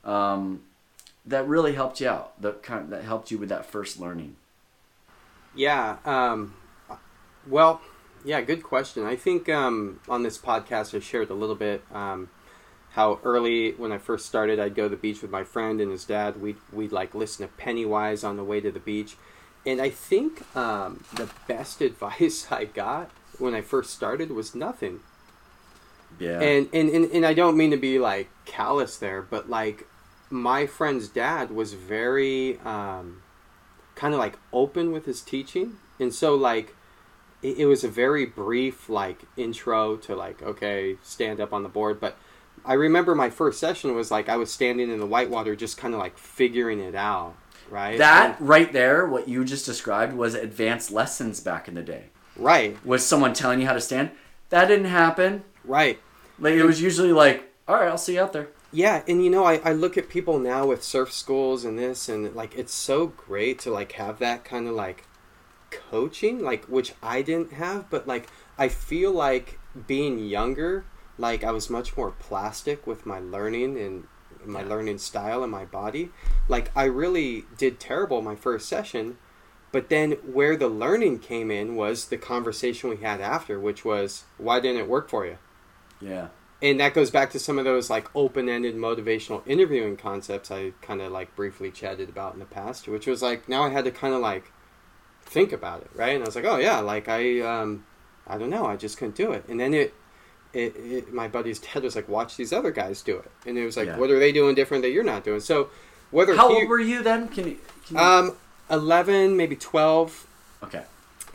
[0.03, 0.63] Um,
[1.27, 2.41] that really helped you out.
[2.41, 4.37] That kind that helped you with that first learning.
[5.55, 5.97] Yeah.
[6.05, 6.55] Um,
[7.45, 7.81] well,
[8.23, 9.05] yeah, good question.
[9.05, 12.29] I think um, on this podcast I shared a little bit um,
[12.91, 15.91] how early when I first started, I'd go to the beach with my friend and
[15.91, 16.41] his dad.
[16.41, 19.17] We'd, we'd like listen to Pennywise on the way to the beach.
[19.65, 25.01] And I think um, the best advice I got when I first started was nothing.
[26.19, 26.39] Yeah.
[26.39, 29.85] And, and, and, and I don't mean to be like callous there, but like
[30.29, 33.21] my friend's dad was very um,
[33.95, 35.77] kind of like open with his teaching.
[35.99, 36.75] And so like
[37.41, 41.69] it, it was a very brief like intro to like, okay, stand up on the
[41.69, 41.99] board.
[41.99, 42.17] But
[42.65, 45.93] I remember my first session was like I was standing in the whitewater just kind
[45.93, 47.35] of like figuring it out.
[47.69, 47.97] Right.
[47.97, 52.05] that right there, what you just described, was advanced lessons back in the day.
[52.37, 52.77] Right.
[52.85, 54.11] Was someone telling you how to stand?
[54.49, 55.43] That didn't happen.
[55.65, 55.99] Right.
[56.39, 58.47] Like it was usually like, all right, I'll see you out there.
[58.71, 62.09] Yeah, and you know, I, I look at people now with surf schools and this,
[62.09, 65.05] and like it's so great to like have that kind of like
[65.71, 70.85] coaching, like which I didn't have, but like I feel like being younger,
[71.17, 74.07] like I was much more plastic with my learning and
[74.45, 74.69] my Yeah.
[74.69, 76.13] learning style and my body.
[76.47, 79.17] Like I really did terrible my first session,
[79.71, 84.25] but then where the learning came in was the conversation we had after, which was
[84.37, 85.37] why didn't it work for you?
[85.99, 86.27] Yeah.
[86.61, 91.01] And that goes back to some of those like open-ended motivational interviewing concepts I kind
[91.01, 93.91] of like briefly chatted about in the past, which was like now I had to
[93.91, 94.51] kind of like
[95.23, 96.15] think about it, right?
[96.15, 97.85] And I was like, oh yeah, like I um
[98.25, 99.45] I don't know, I just couldn't do it.
[99.47, 99.93] And then it
[100.53, 103.65] it, it my buddy's Ted was like, watch these other guys do it, and it
[103.65, 103.97] was like, Yeah.
[103.97, 105.39] what are they doing different that you're not doing?
[105.39, 105.69] So
[106.11, 107.27] whether How he, old were you then?
[107.27, 107.57] Can you?
[107.85, 108.35] Can you um
[108.69, 110.25] eleven, maybe twelve,
[110.63, 110.83] okay.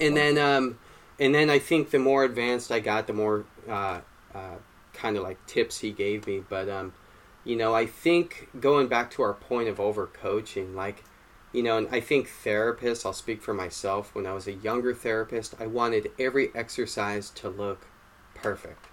[0.01, 0.79] and then um
[1.21, 4.01] and then I think the more advanced I got, the more uh,
[4.35, 4.57] uh,
[5.03, 6.43] kind of like tips he gave me.
[6.49, 6.93] But um,
[7.45, 11.05] you know, I think going back to our point of over coaching, like
[11.53, 13.05] you know, and I think therapists.
[13.05, 14.15] I'll speak for myself.
[14.15, 17.87] When I was a younger therapist, I wanted every exercise to look
[18.35, 18.87] perfect.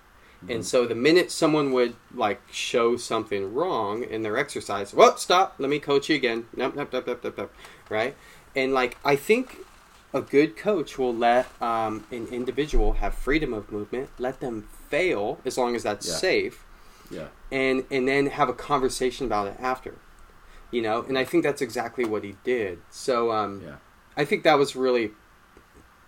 [0.47, 5.55] And so the minute someone would like show something wrong in their exercise, well, stop.
[5.57, 6.45] Let me coach you again.
[6.55, 7.53] Nope, nope, nope, nope, nope, nope.
[7.89, 8.15] Right?
[8.55, 9.57] And like I think
[10.13, 15.39] a good coach will let um, an individual have freedom of movement, let them fail
[15.45, 16.13] as long as that's Yeah.
[16.15, 16.63] safe,
[17.09, 17.27] Yeah.
[17.51, 19.95] and and then have a conversation about it after.
[20.71, 22.79] You know, and I think that's exactly what he did.
[22.91, 23.75] So um, Yeah.
[24.15, 25.11] I think that was really,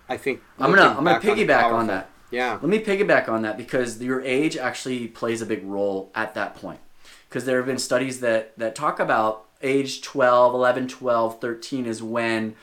[0.10, 2.10] I think I'm gonna I'm gonna back on piggyback on that.
[2.30, 2.54] Yeah.
[2.62, 6.56] Let me piggyback on that because your age actually plays a big role at that
[6.56, 6.80] point.
[7.28, 12.02] Because there have been studies that, that talk about age 12, 11, 12, 13 is
[12.04, 12.56] when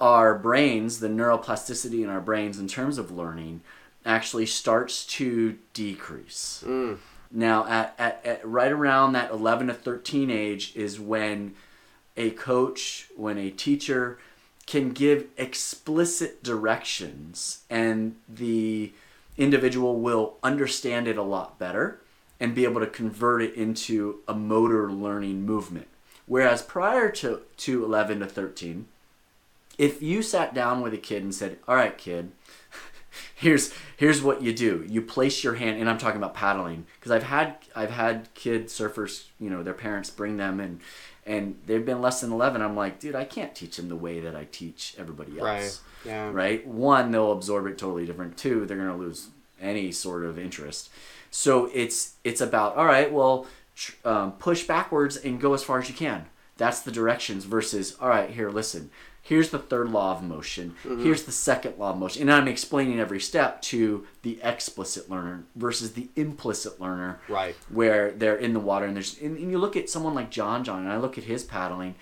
[0.00, 3.62] our brains, the neuroplasticity in our brains in terms of learning,
[4.06, 6.64] actually starts to decrease.
[6.66, 6.98] Mm.
[7.30, 11.54] Now, at, at, at right around that 11 to 13 age is when
[12.16, 14.18] a coach, when a teacher
[14.66, 18.92] can give explicit directions and the
[19.36, 22.00] individual will understand it a lot better
[22.40, 25.88] and be able to convert it into a motor learning movement.
[26.26, 28.86] Whereas prior to, to 11 to 13,
[29.78, 32.32] if you sat down with a kid and said, All right, kid,
[33.36, 34.84] here's here's what you do.
[34.88, 38.66] You place your hand and i'm talking about paddling because i've had i've had kid
[38.66, 40.80] surfers you know their parents bring them and
[41.26, 44.20] and they've been less than 11 i'm like dude i can't teach them the way
[44.20, 45.42] that i teach everybody else.
[45.42, 45.80] Right.
[46.06, 46.30] Yeah.
[46.32, 46.66] right?
[46.66, 48.36] One they'll absorb it totally different.
[48.36, 49.28] Two they're going to lose
[49.60, 50.88] any sort of interest.
[51.30, 55.78] So it's it's about all right well tr- um, push backwards and go as far
[55.78, 56.26] as you can.
[56.56, 58.90] That's the directions versus all right here listen
[59.28, 60.74] here's the third law of motion.
[60.84, 61.02] Mm-hmm.
[61.02, 62.22] Here's the second law of motion.
[62.22, 67.20] And i'm explaining every step to the explicit learner versus the implicit learner.
[67.28, 67.56] Right.
[67.68, 70.64] where they're in the water and there's and, and you look at someone like John
[70.64, 71.94] John and I look at his paddling.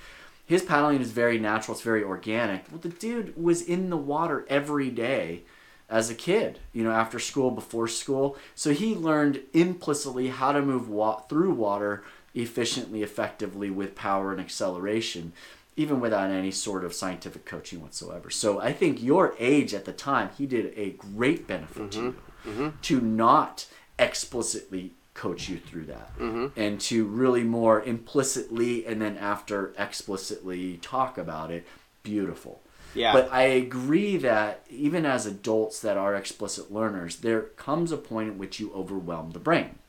[0.47, 1.75] His paddling is very natural.
[1.75, 2.65] It's very organic.
[2.71, 5.43] Well the dude was in the water every day
[5.89, 8.37] as a kid you know after school before school.
[8.55, 12.05] So he learned implicitly how to move wa- through water
[12.35, 15.33] efficiently effectively with power and acceleration
[15.77, 18.31] even without any sort of scientific coaching whatsoever.
[18.31, 22.07] So i think your age at the time he did a great benefit to mm-hmm.
[22.07, 22.53] you.
[22.53, 22.69] Mm-hmm.
[22.83, 23.67] To not
[23.99, 26.19] explicitly coach you through that.
[26.19, 26.61] Mm-hmm.
[26.61, 31.67] And to really more implicitly and then after explicitly talk about it
[32.03, 32.61] beautiful.
[32.97, 33.13] Yeah.
[33.13, 38.29] but i agree that even as adults that are explicit learners there comes a point
[38.29, 39.81] at which you overwhelm the brain.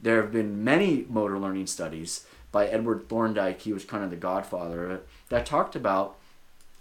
[0.00, 3.62] There have been many motor learning studies by edward thorndike.
[3.62, 6.16] He was kind of the godfather of it that talked about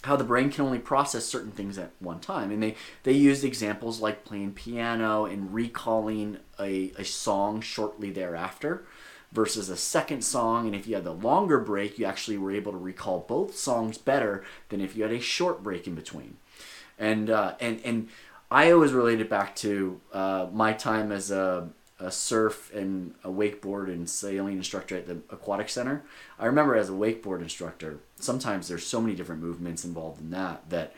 [0.04, 2.52] how the brain can only process certain things at one time.
[2.52, 8.84] And they, they used examples like playing piano and recalling a, a song shortly thereafter
[9.32, 10.68] versus a second song.
[10.68, 13.98] And if you had the longer break, you actually were able to recall both songs
[13.98, 16.38] better than if you had a short break in between.
[17.00, 18.10] And, uh, and, and
[18.52, 21.70] I always related back to uh, my time as a,
[22.00, 26.04] a surf and a wakeboard and sailing instructor at the aquatic center.
[26.40, 30.70] I remember as a wakeboard instructor, sometimes there's so many different movements involved in that
[30.70, 30.94] that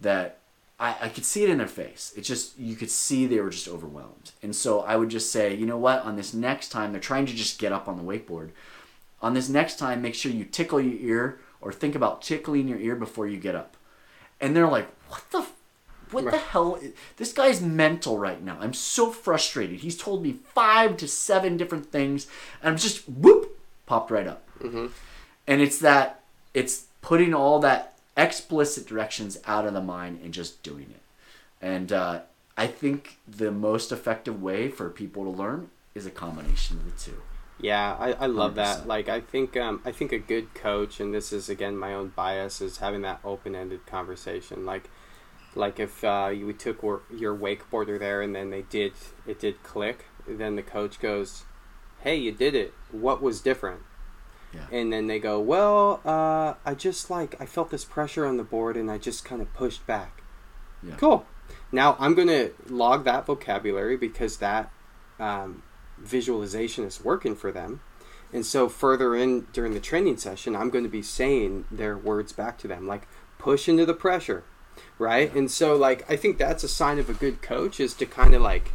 [0.00, 0.38] that
[0.78, 2.12] I, I could see it in their face.
[2.16, 4.32] It's just you could see they were just overwhelmed.
[4.42, 7.26] And so I would just say, you know what, on this next time they're trying
[7.26, 8.50] to just get up on the wakeboard.
[9.22, 12.78] On this next time, make sure you tickle your ear or think about tickling your
[12.78, 13.76] ear before you get up.
[14.40, 15.52] And they're like, what the f-
[16.12, 16.78] what the hell?
[17.16, 18.58] This guy's mental right now.
[18.60, 19.80] I'm so frustrated.
[19.80, 22.26] He's told me five to seven different things,
[22.62, 24.42] and I'm just whoop popped right up.
[24.60, 24.86] Mm-hmm.
[25.46, 26.22] And it's that
[26.54, 31.02] it's putting all that explicit directions out of the mind and just doing it.
[31.60, 32.20] And uh,
[32.56, 37.00] I think the most effective way for people to learn is a combination of the
[37.00, 37.22] two.
[37.58, 38.84] Yeah, I, I love that.
[38.84, 38.86] 100%.
[38.86, 42.08] Like I think um, I think a good coach, and this is again my own
[42.08, 44.64] bias, is having that open ended conversation.
[44.64, 44.88] Like
[45.54, 48.92] like if uh, you we took your wakeboarder there, and then they did
[49.26, 51.44] it did click, then the coach goes,
[52.00, 52.72] "Hey, you did it.
[52.90, 53.82] What was different?"
[54.54, 54.66] Yeah.
[54.72, 58.44] And then they go, "Well, uh, I just like I felt this pressure on the
[58.44, 60.22] board, and I just kind of pushed back."
[60.82, 60.96] Yeah.
[60.96, 61.26] Cool.
[61.72, 64.70] Now I'm gonna log that vocabulary because that
[65.18, 65.62] um,
[65.98, 67.80] visualization is working for them.
[68.32, 72.32] And so further in during the training session, I'm going to be saying their words
[72.32, 74.44] back to them, like push into the pressure,
[74.98, 75.34] right?
[75.34, 78.34] And so like I think that's a sign of a good coach is to kind
[78.34, 78.72] of like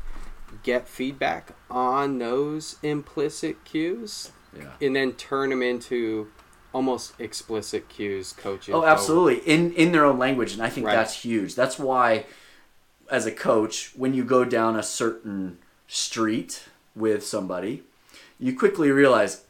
[0.64, 4.72] get feedback on those implicit cues Yeah.
[4.82, 6.30] and then turn them into
[6.74, 8.74] almost explicit cues coaching.
[8.74, 9.38] Oh, absolutely.
[9.50, 10.96] In in their own language, and I think Right.
[10.96, 11.56] that's huge.
[11.56, 12.26] That's why,
[13.10, 16.64] as a coach, when you go down a certain street
[16.96, 17.84] with somebody,
[18.40, 19.42] you quickly realize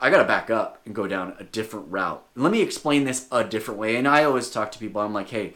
[0.00, 2.24] I got to back up and go down a different route.
[2.34, 3.96] Let me explain this a different way.
[3.96, 5.00] And I always talk to people.
[5.00, 5.54] I'm like, hey.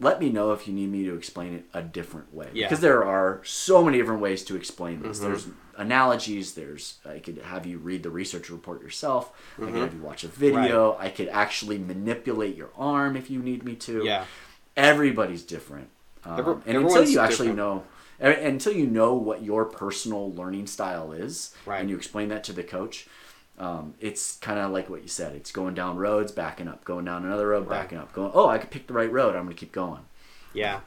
[0.00, 2.48] Let me know if you need me to explain it a different way.
[2.52, 2.66] Yeah.
[2.66, 5.18] Because there are so many different ways to explain this.
[5.20, 5.28] Mm-hmm.
[5.28, 6.54] There's analogies.
[6.54, 9.32] There's I could have you read the research report yourself.
[9.56, 9.72] I Mm-hmm.
[9.72, 10.96] could have you watch a video.
[10.98, 14.04] I could actually manipulate your arm if you need me to.
[14.04, 14.24] Yeah.
[14.76, 15.88] Everybody's different.
[16.24, 17.56] Um, Every- and until you actually different.
[17.56, 17.84] know,
[18.20, 21.80] until you know what your personal learning style is, Right.
[21.80, 23.06] and you explain that to the coach,
[23.58, 25.34] um, it's kind of like what you said.
[25.34, 27.80] It's going down roads, backing up, going down another road, Right.
[27.82, 28.32] backing up, going.
[28.34, 29.36] Oh, I could pick the right road.
[29.36, 30.00] I'm going to keep going.
[30.52, 30.80] Yeah.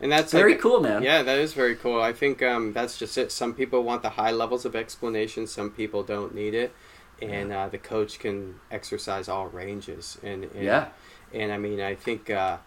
[0.00, 1.02] And that's Very like- cool, man.
[1.02, 2.00] Yeah, that is very cool.
[2.00, 3.30] I think um, that's just it.
[3.30, 5.46] Some people want the high levels of explanation.
[5.46, 6.74] Some people don't need it,
[7.20, 10.18] and uh, the coach can exercise all ranges.
[10.24, 10.88] And, and Yeah.
[11.32, 12.58] and I mean, I think uh,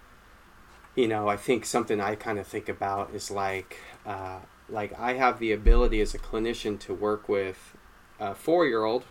[0.96, 4.40] you know, I think something I kind of think about is like uh,
[4.70, 7.76] like I have the ability as a clinician to work with
[8.18, 9.04] a four year old,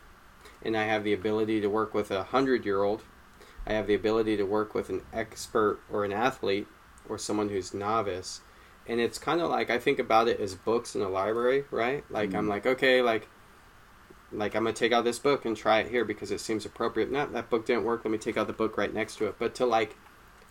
[0.64, 3.02] and I have the ability to work with a hundred year old,
[3.66, 6.66] I have the ability to work with an expert or an athlete
[7.08, 8.40] or someone who's novice.
[8.86, 12.04] And it's kind of like I think about it as books in a library, right?
[12.10, 12.50] Like I'm Mhm.
[12.50, 13.28] like, okay, like
[14.32, 17.10] like I'm gonna take out this book and try it here because it seems appropriate.
[17.10, 18.04] Not that book didn't work.
[18.04, 19.36] Let me take out the book right next to it.
[19.38, 19.96] But to like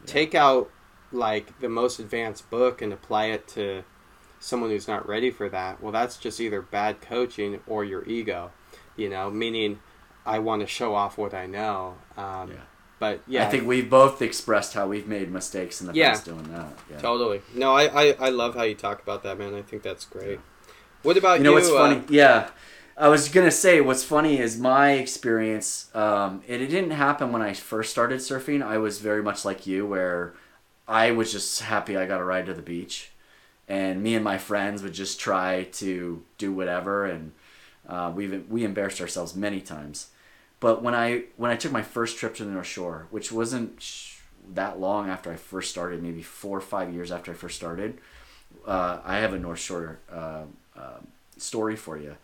[0.06, 0.70] take out
[1.12, 3.84] like the most advanced book and apply it to
[4.40, 5.82] someone who's not ready for that.
[5.82, 8.52] Well, that's just either bad coaching or your ego.
[8.96, 9.80] You know, meaning
[10.26, 11.96] I want to show off what I know.
[12.18, 12.56] Um, Yeah.
[13.00, 16.12] But yeah, I think we've both expressed how we've made mistakes in the Yeah.
[16.12, 16.72] past doing that.
[16.90, 17.00] Yeah.
[17.00, 17.42] totally.
[17.54, 19.54] No, I, I I love how you talk about that, man.
[19.54, 20.40] I think that's great.
[21.02, 21.44] What about You you?
[21.50, 22.02] know what's uh, funny?
[22.08, 22.50] Yeah.
[22.96, 25.94] I was gonna say what's funny is my experience.
[25.94, 28.64] Um, and it didn't happen when I first started surfing.
[28.64, 30.34] I was very much like you, where
[30.88, 33.12] I was just happy I got a ride to the beach,
[33.68, 37.34] and me and my friends would just try to do whatever, and
[37.90, 40.08] uh, we we embarrassed ourselves many times.
[40.64, 43.82] But when I when I took my first trip to the North Shore, which wasn't
[43.82, 44.20] sh-
[44.54, 47.98] that long after I first started, maybe four or five years after I first started,
[48.66, 50.44] uh, I have a North Shore uh,
[50.74, 51.00] uh,
[51.36, 52.16] story for you.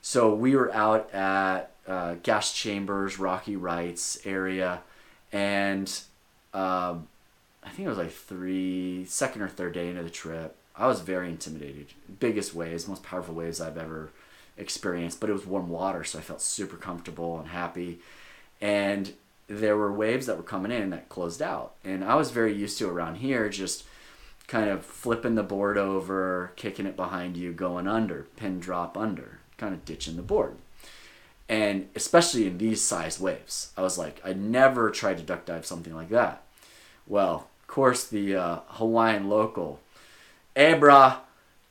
[0.00, 4.80] So we were out at uh, Gas Chambers, Rocky Rights area,
[5.30, 5.86] and
[6.54, 7.08] um,
[7.62, 10.56] I think it was like three, second or third day into the trip.
[10.74, 11.88] I was very intimidated.
[12.20, 14.12] Biggest waves, most powerful waves I've ever
[14.56, 18.00] experienced, but it was warm water, so I felt super comfortable and happy.
[18.60, 19.12] And
[19.48, 22.78] there were waves that were coming in that closed out, and I was very used
[22.78, 23.84] to around here just
[24.46, 29.38] kind of flipping the board over, kicking it behind you, going under, pin drop under,
[29.56, 30.56] kind of ditching the board.
[31.48, 35.66] And especially in these size waves, I was like, I never tried to duck dive
[35.66, 36.42] something like that.
[37.06, 39.80] Well, of course, the uh, Hawaiian local,
[40.54, 41.18] hey, brah,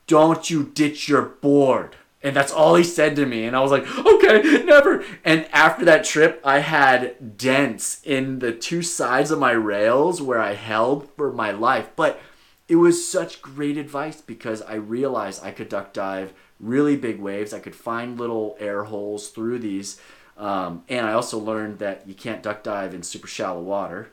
[0.06, 1.96] don't you ditch your board.
[2.22, 3.44] And that's all he said to me.
[3.44, 5.04] And I was like, okay, never.
[5.24, 10.40] And after that trip, I had dents in the two sides of my rails where
[10.40, 11.90] I held for my life.
[11.96, 12.20] But
[12.68, 17.52] it was such great advice because I realized I could duck dive really big waves.
[17.52, 20.00] I could find little air holes through these.
[20.38, 24.10] Um, and I also learned that you can't duck dive in super shallow water.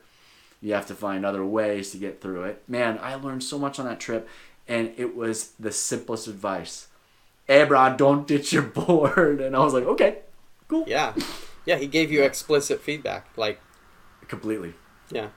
[0.60, 2.62] You have to find other ways to get through it.
[2.68, 4.28] Man, I learned so much on that trip,
[4.68, 6.88] and it was the simplest advice.
[7.50, 9.40] Hey, bro, don't ditch your board.
[9.40, 10.18] And I was like, okay,
[10.68, 10.84] cool.
[10.86, 11.14] Yeah,
[11.66, 11.76] yeah.
[11.78, 13.26] He gave you explicit feedback.
[13.36, 13.60] Like,
[14.28, 14.74] Completely.
[15.10, 15.30] yeah,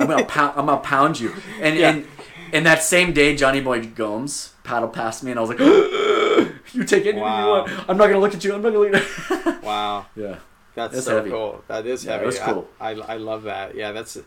[0.00, 0.54] I'm gonna pound.
[0.58, 1.32] I'm gonna pound you.
[1.60, 1.90] And Yeah.
[1.90, 2.06] and
[2.52, 5.60] and that same day, Johnny Boy Gomes paddled past me, and I was like,
[6.74, 7.40] "You take anything Wow.
[7.66, 7.88] you want.
[7.88, 8.54] I'm not gonna look at you.
[8.54, 10.06] I'm not gonna look." At wow.
[10.16, 10.38] yeah.
[10.74, 11.30] That's, That's so heavy.
[11.30, 11.62] cool.
[11.68, 12.26] That is Yeah, heavy.
[12.26, 12.66] was cool.
[12.80, 13.74] I, I, I love that.
[13.76, 14.18] Yeah, that's,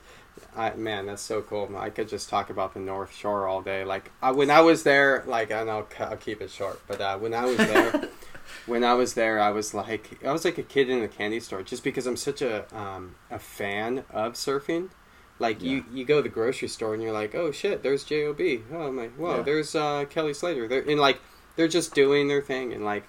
[0.55, 1.69] I man, that's so cool.
[1.77, 3.83] I could just talk about the North Shore all day.
[3.83, 6.81] Like I, when I was there, like and I'll, I'll keep it short.
[6.87, 8.09] But uh, when I was there,
[8.65, 11.39] when I was there, I was like I was like a kid in a candy
[11.39, 14.89] store, just because I'm such a um, a fan of surfing.
[15.37, 18.39] Like you, you go to the grocery store and you're like, oh shit, there's Job.
[18.71, 19.41] Oh my, whoa, Yeah.
[19.41, 20.65] there's uh, Kelly Slater.
[20.69, 21.19] They're and like
[21.57, 23.03] they're just doing their thing and like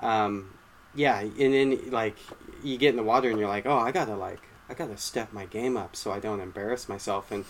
[0.00, 0.54] um,
[0.94, 2.16] yeah, and then like
[2.62, 5.32] you get in the water and you're like, oh, I gotta like, I gotta step
[5.32, 7.30] my game up so I don't embarrass myself.
[7.30, 7.44] And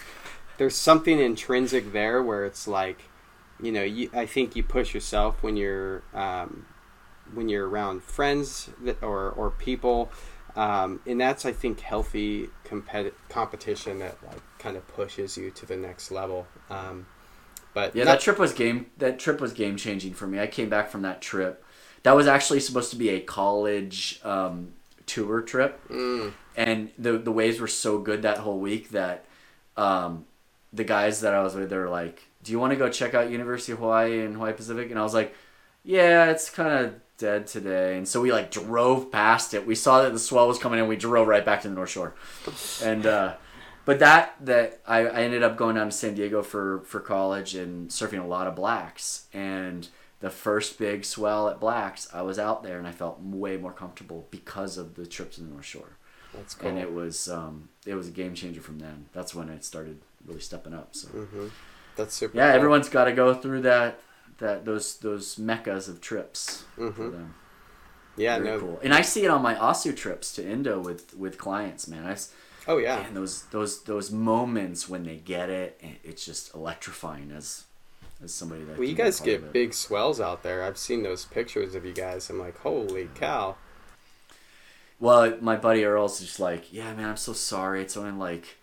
[0.58, 3.04] there's something intrinsic there where it's like,
[3.60, 6.66] you know, you, I think you push yourself when you're um,
[7.32, 10.10] when you're around friends that, or or people,
[10.56, 15.66] um, and that's I think healthy competi- competition that like kind of pushes you to
[15.66, 16.46] the next level.
[16.68, 17.06] Um,
[17.72, 18.86] but Yeah, not- that trip was game.
[18.98, 20.40] That trip was game changing for me.
[20.40, 21.64] I came back from that trip.
[22.02, 24.74] That was actually supposed to be a college um,
[25.06, 29.24] tour trip, Mm, and the the waves were so good that whole week that
[29.76, 30.24] um,
[30.72, 33.14] the guys that I was with, they were like, "Do you want to go check
[33.14, 35.34] out University of Hawaii and Hawaii Pacific?" And I was like,
[35.82, 39.66] "Yeah, it's kind of dead today." And so we like drove past it.
[39.66, 40.86] We saw that the swell was coming in.
[40.88, 42.14] We drove right back to the North Shore,
[42.82, 43.06] and.
[43.06, 43.34] Uh,
[43.86, 47.54] but that that I, I ended up going down to San Diego for for college
[47.54, 49.86] and surfing a lot of blacks and
[50.24, 53.72] the first big swell at blacks I was out there and I felt way more
[53.82, 55.92] comfortable because of the trip to the North Shore
[56.34, 56.68] that's cool.
[56.70, 59.96] and it was um, it was a game changer from then that's when it started
[60.26, 61.48] really stepping up so hmm
[61.96, 62.36] That's super.
[62.36, 62.56] yeah cool.
[62.56, 64.00] everyone's got to go through that
[64.38, 67.12] that those those meccas of trips for Mhm.
[67.12, 67.34] them
[68.16, 68.60] Yeah, very no.
[68.60, 72.04] cool and I see it on my Asu trips to Indo with with clients man
[72.06, 72.32] I s-
[72.66, 72.98] Oh yeah.
[73.06, 77.64] and those those those moments when they get it, it's just electrifying as
[78.22, 78.78] as somebody that.
[78.78, 80.62] Well, you can be a guys get big swells out there.
[80.62, 82.28] I've seen those pictures of you guys.
[82.30, 83.56] I'm like, holy cow.
[85.00, 87.82] Well, my buddy Earl's just like, yeah, man, I'm so sorry.
[87.82, 88.56] It's only like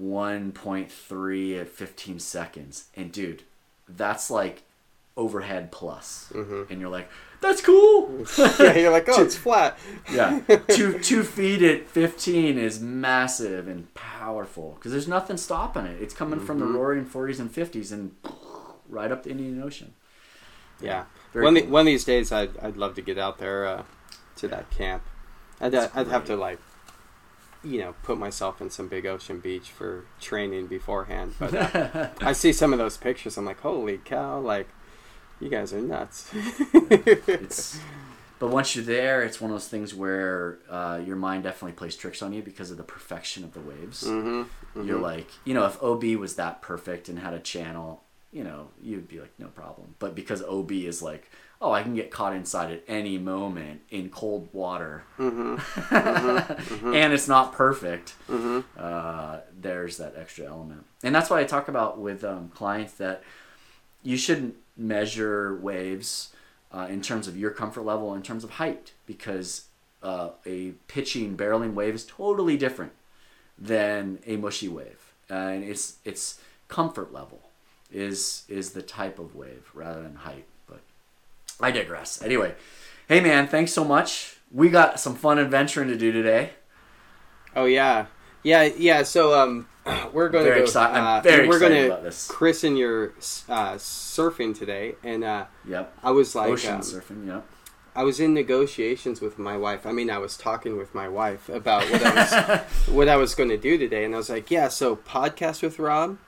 [0.00, 3.42] 1.3 at 15 seconds, and dude,
[3.88, 4.62] that's like
[5.16, 6.68] overhead plus, Mhm.
[6.70, 7.08] and you're like,
[7.40, 8.24] that's cool.
[8.58, 9.78] yeah, you're like, oh, it's flat.
[10.12, 16.00] yeah, two two feet at fifteen is massive and powerful because there's nothing stopping it.
[16.00, 16.76] It's coming from the Mm-hmm.
[16.76, 18.14] roaring forties and fifties and
[18.94, 19.94] right up the Indian Ocean.
[20.80, 21.04] Yeah.
[21.32, 21.64] Very one, cool.
[21.64, 23.82] the, one of these days, I'd, I'd love to get out there uh,
[24.36, 25.02] to that camp.
[25.60, 26.58] I'd, That's I'd have to, like,
[27.62, 31.34] you know, put myself in some big ocean beach for training beforehand.
[31.38, 33.36] But uh, I see some of those pictures.
[33.36, 34.38] I'm like, holy cow!
[34.38, 34.68] Like,
[35.40, 36.30] you guys are nuts.
[36.72, 37.78] it's
[38.38, 41.96] but once you're there it's one of those things where uh, your mind definitely plays
[41.96, 45.64] tricks on you because of the perfection of the waves mm-hmm, you're like you know
[45.64, 48.03] if ob was that perfect and had a channel
[48.34, 49.94] you know you'd be like no problem.
[49.98, 51.30] But because ob is like
[51.62, 55.04] oh i can get caught inside at any moment in cold water.
[55.18, 58.14] Mm-hmm, and it's not perfect.
[58.28, 58.60] Mm-hmm.
[58.76, 60.84] uh, there's that extra element.
[61.02, 63.22] And that's why i talk about with um, clients that
[64.02, 66.34] you shouldn't measure waves
[66.72, 69.66] uh, in terms of your comfort level in terms of height because
[70.02, 72.92] uh, a pitching barreling wave is totally different
[73.56, 75.12] than a mushy wave.
[75.30, 77.43] And it's it's comfort level
[77.94, 80.80] is is the type of wave rather than height but
[81.60, 82.54] i digress anyway
[83.08, 86.50] hey man thanks so much we got some fun adventuring to do today
[87.56, 88.06] Oh yeah,
[88.42, 89.04] yeah, yeah.
[89.04, 89.68] So um,
[90.12, 90.80] we're going Very to go.
[90.80, 92.26] exci- uh, very we're excited about this.
[92.28, 93.10] christen your
[93.48, 97.46] uh, surfing today, and uh, yep I was like, ocean um, surfing yep
[97.94, 99.86] I was in negotiations with my wife.
[99.86, 103.36] I mean, I was talking with my wife about what I was what I was
[103.36, 106.18] going to do today, and I was like, "Yeah, so podcast with Rob,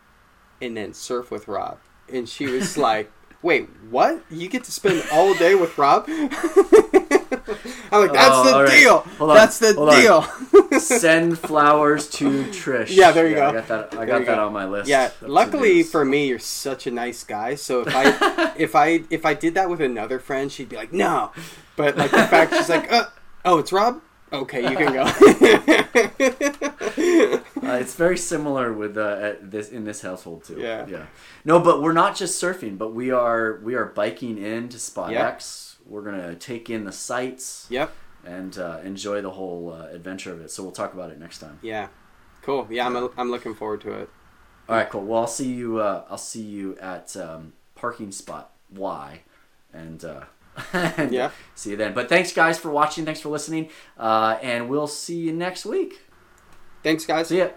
[0.61, 1.78] and then surf with Rob."
[2.12, 3.11] And she was like,
[3.42, 4.22] "Wait, what?
[4.30, 8.70] You get to spend all day with Rob?" I'm like, "That's Oh, the right.
[8.80, 8.98] deal.
[9.18, 9.36] Hold on.
[9.36, 10.22] That's the Hold deal."
[10.80, 12.88] Send flowers to Trish.
[12.94, 13.48] Yeah, there you I go.
[13.48, 13.92] I got that.
[13.94, 14.46] I There got that go.
[14.46, 14.88] on my list.
[14.88, 17.54] Yeah, of luckily for me, you're such a nice guy.
[17.54, 20.92] So if I if I if I did that with another friend, she'd be like,
[20.92, 21.30] "No,"
[21.76, 23.04] but like the fact she's like, uh,
[23.44, 24.00] "Oh, it's Rob."
[24.33, 25.05] Okay, you can go.
[27.66, 30.59] Uh, it's very similar with uh, at this in this household too.
[30.61, 30.87] Yeah.
[30.87, 31.07] yeah.
[31.45, 35.27] No, but we're not just surfing, but we are we are biking into Spot Yep.
[35.35, 35.79] X.
[35.85, 37.93] We're gonna take in the sights yep.
[38.24, 40.53] and uh, enjoy the whole uh, adventure of it.
[40.53, 41.59] So we'll talk about it next time.
[41.61, 41.89] Yeah.
[42.43, 42.68] Cool.
[42.70, 44.11] Yeah, I'm I'm looking forward to it.
[44.68, 45.03] All right, cool.
[45.03, 45.81] Well, I'll see you.
[45.81, 49.22] Uh, I'll see you at um, parking spot Y,
[49.72, 50.05] and.
[50.05, 50.27] Uh, and,
[51.11, 51.30] Yeah.
[51.54, 51.94] See you then.
[51.94, 53.04] But thanks, guys, for watching.
[53.04, 53.70] Thanks for listening.
[53.98, 56.02] Uh, and we'll see you next week.
[56.82, 57.28] Thanks, guys.
[57.28, 57.50] See ya.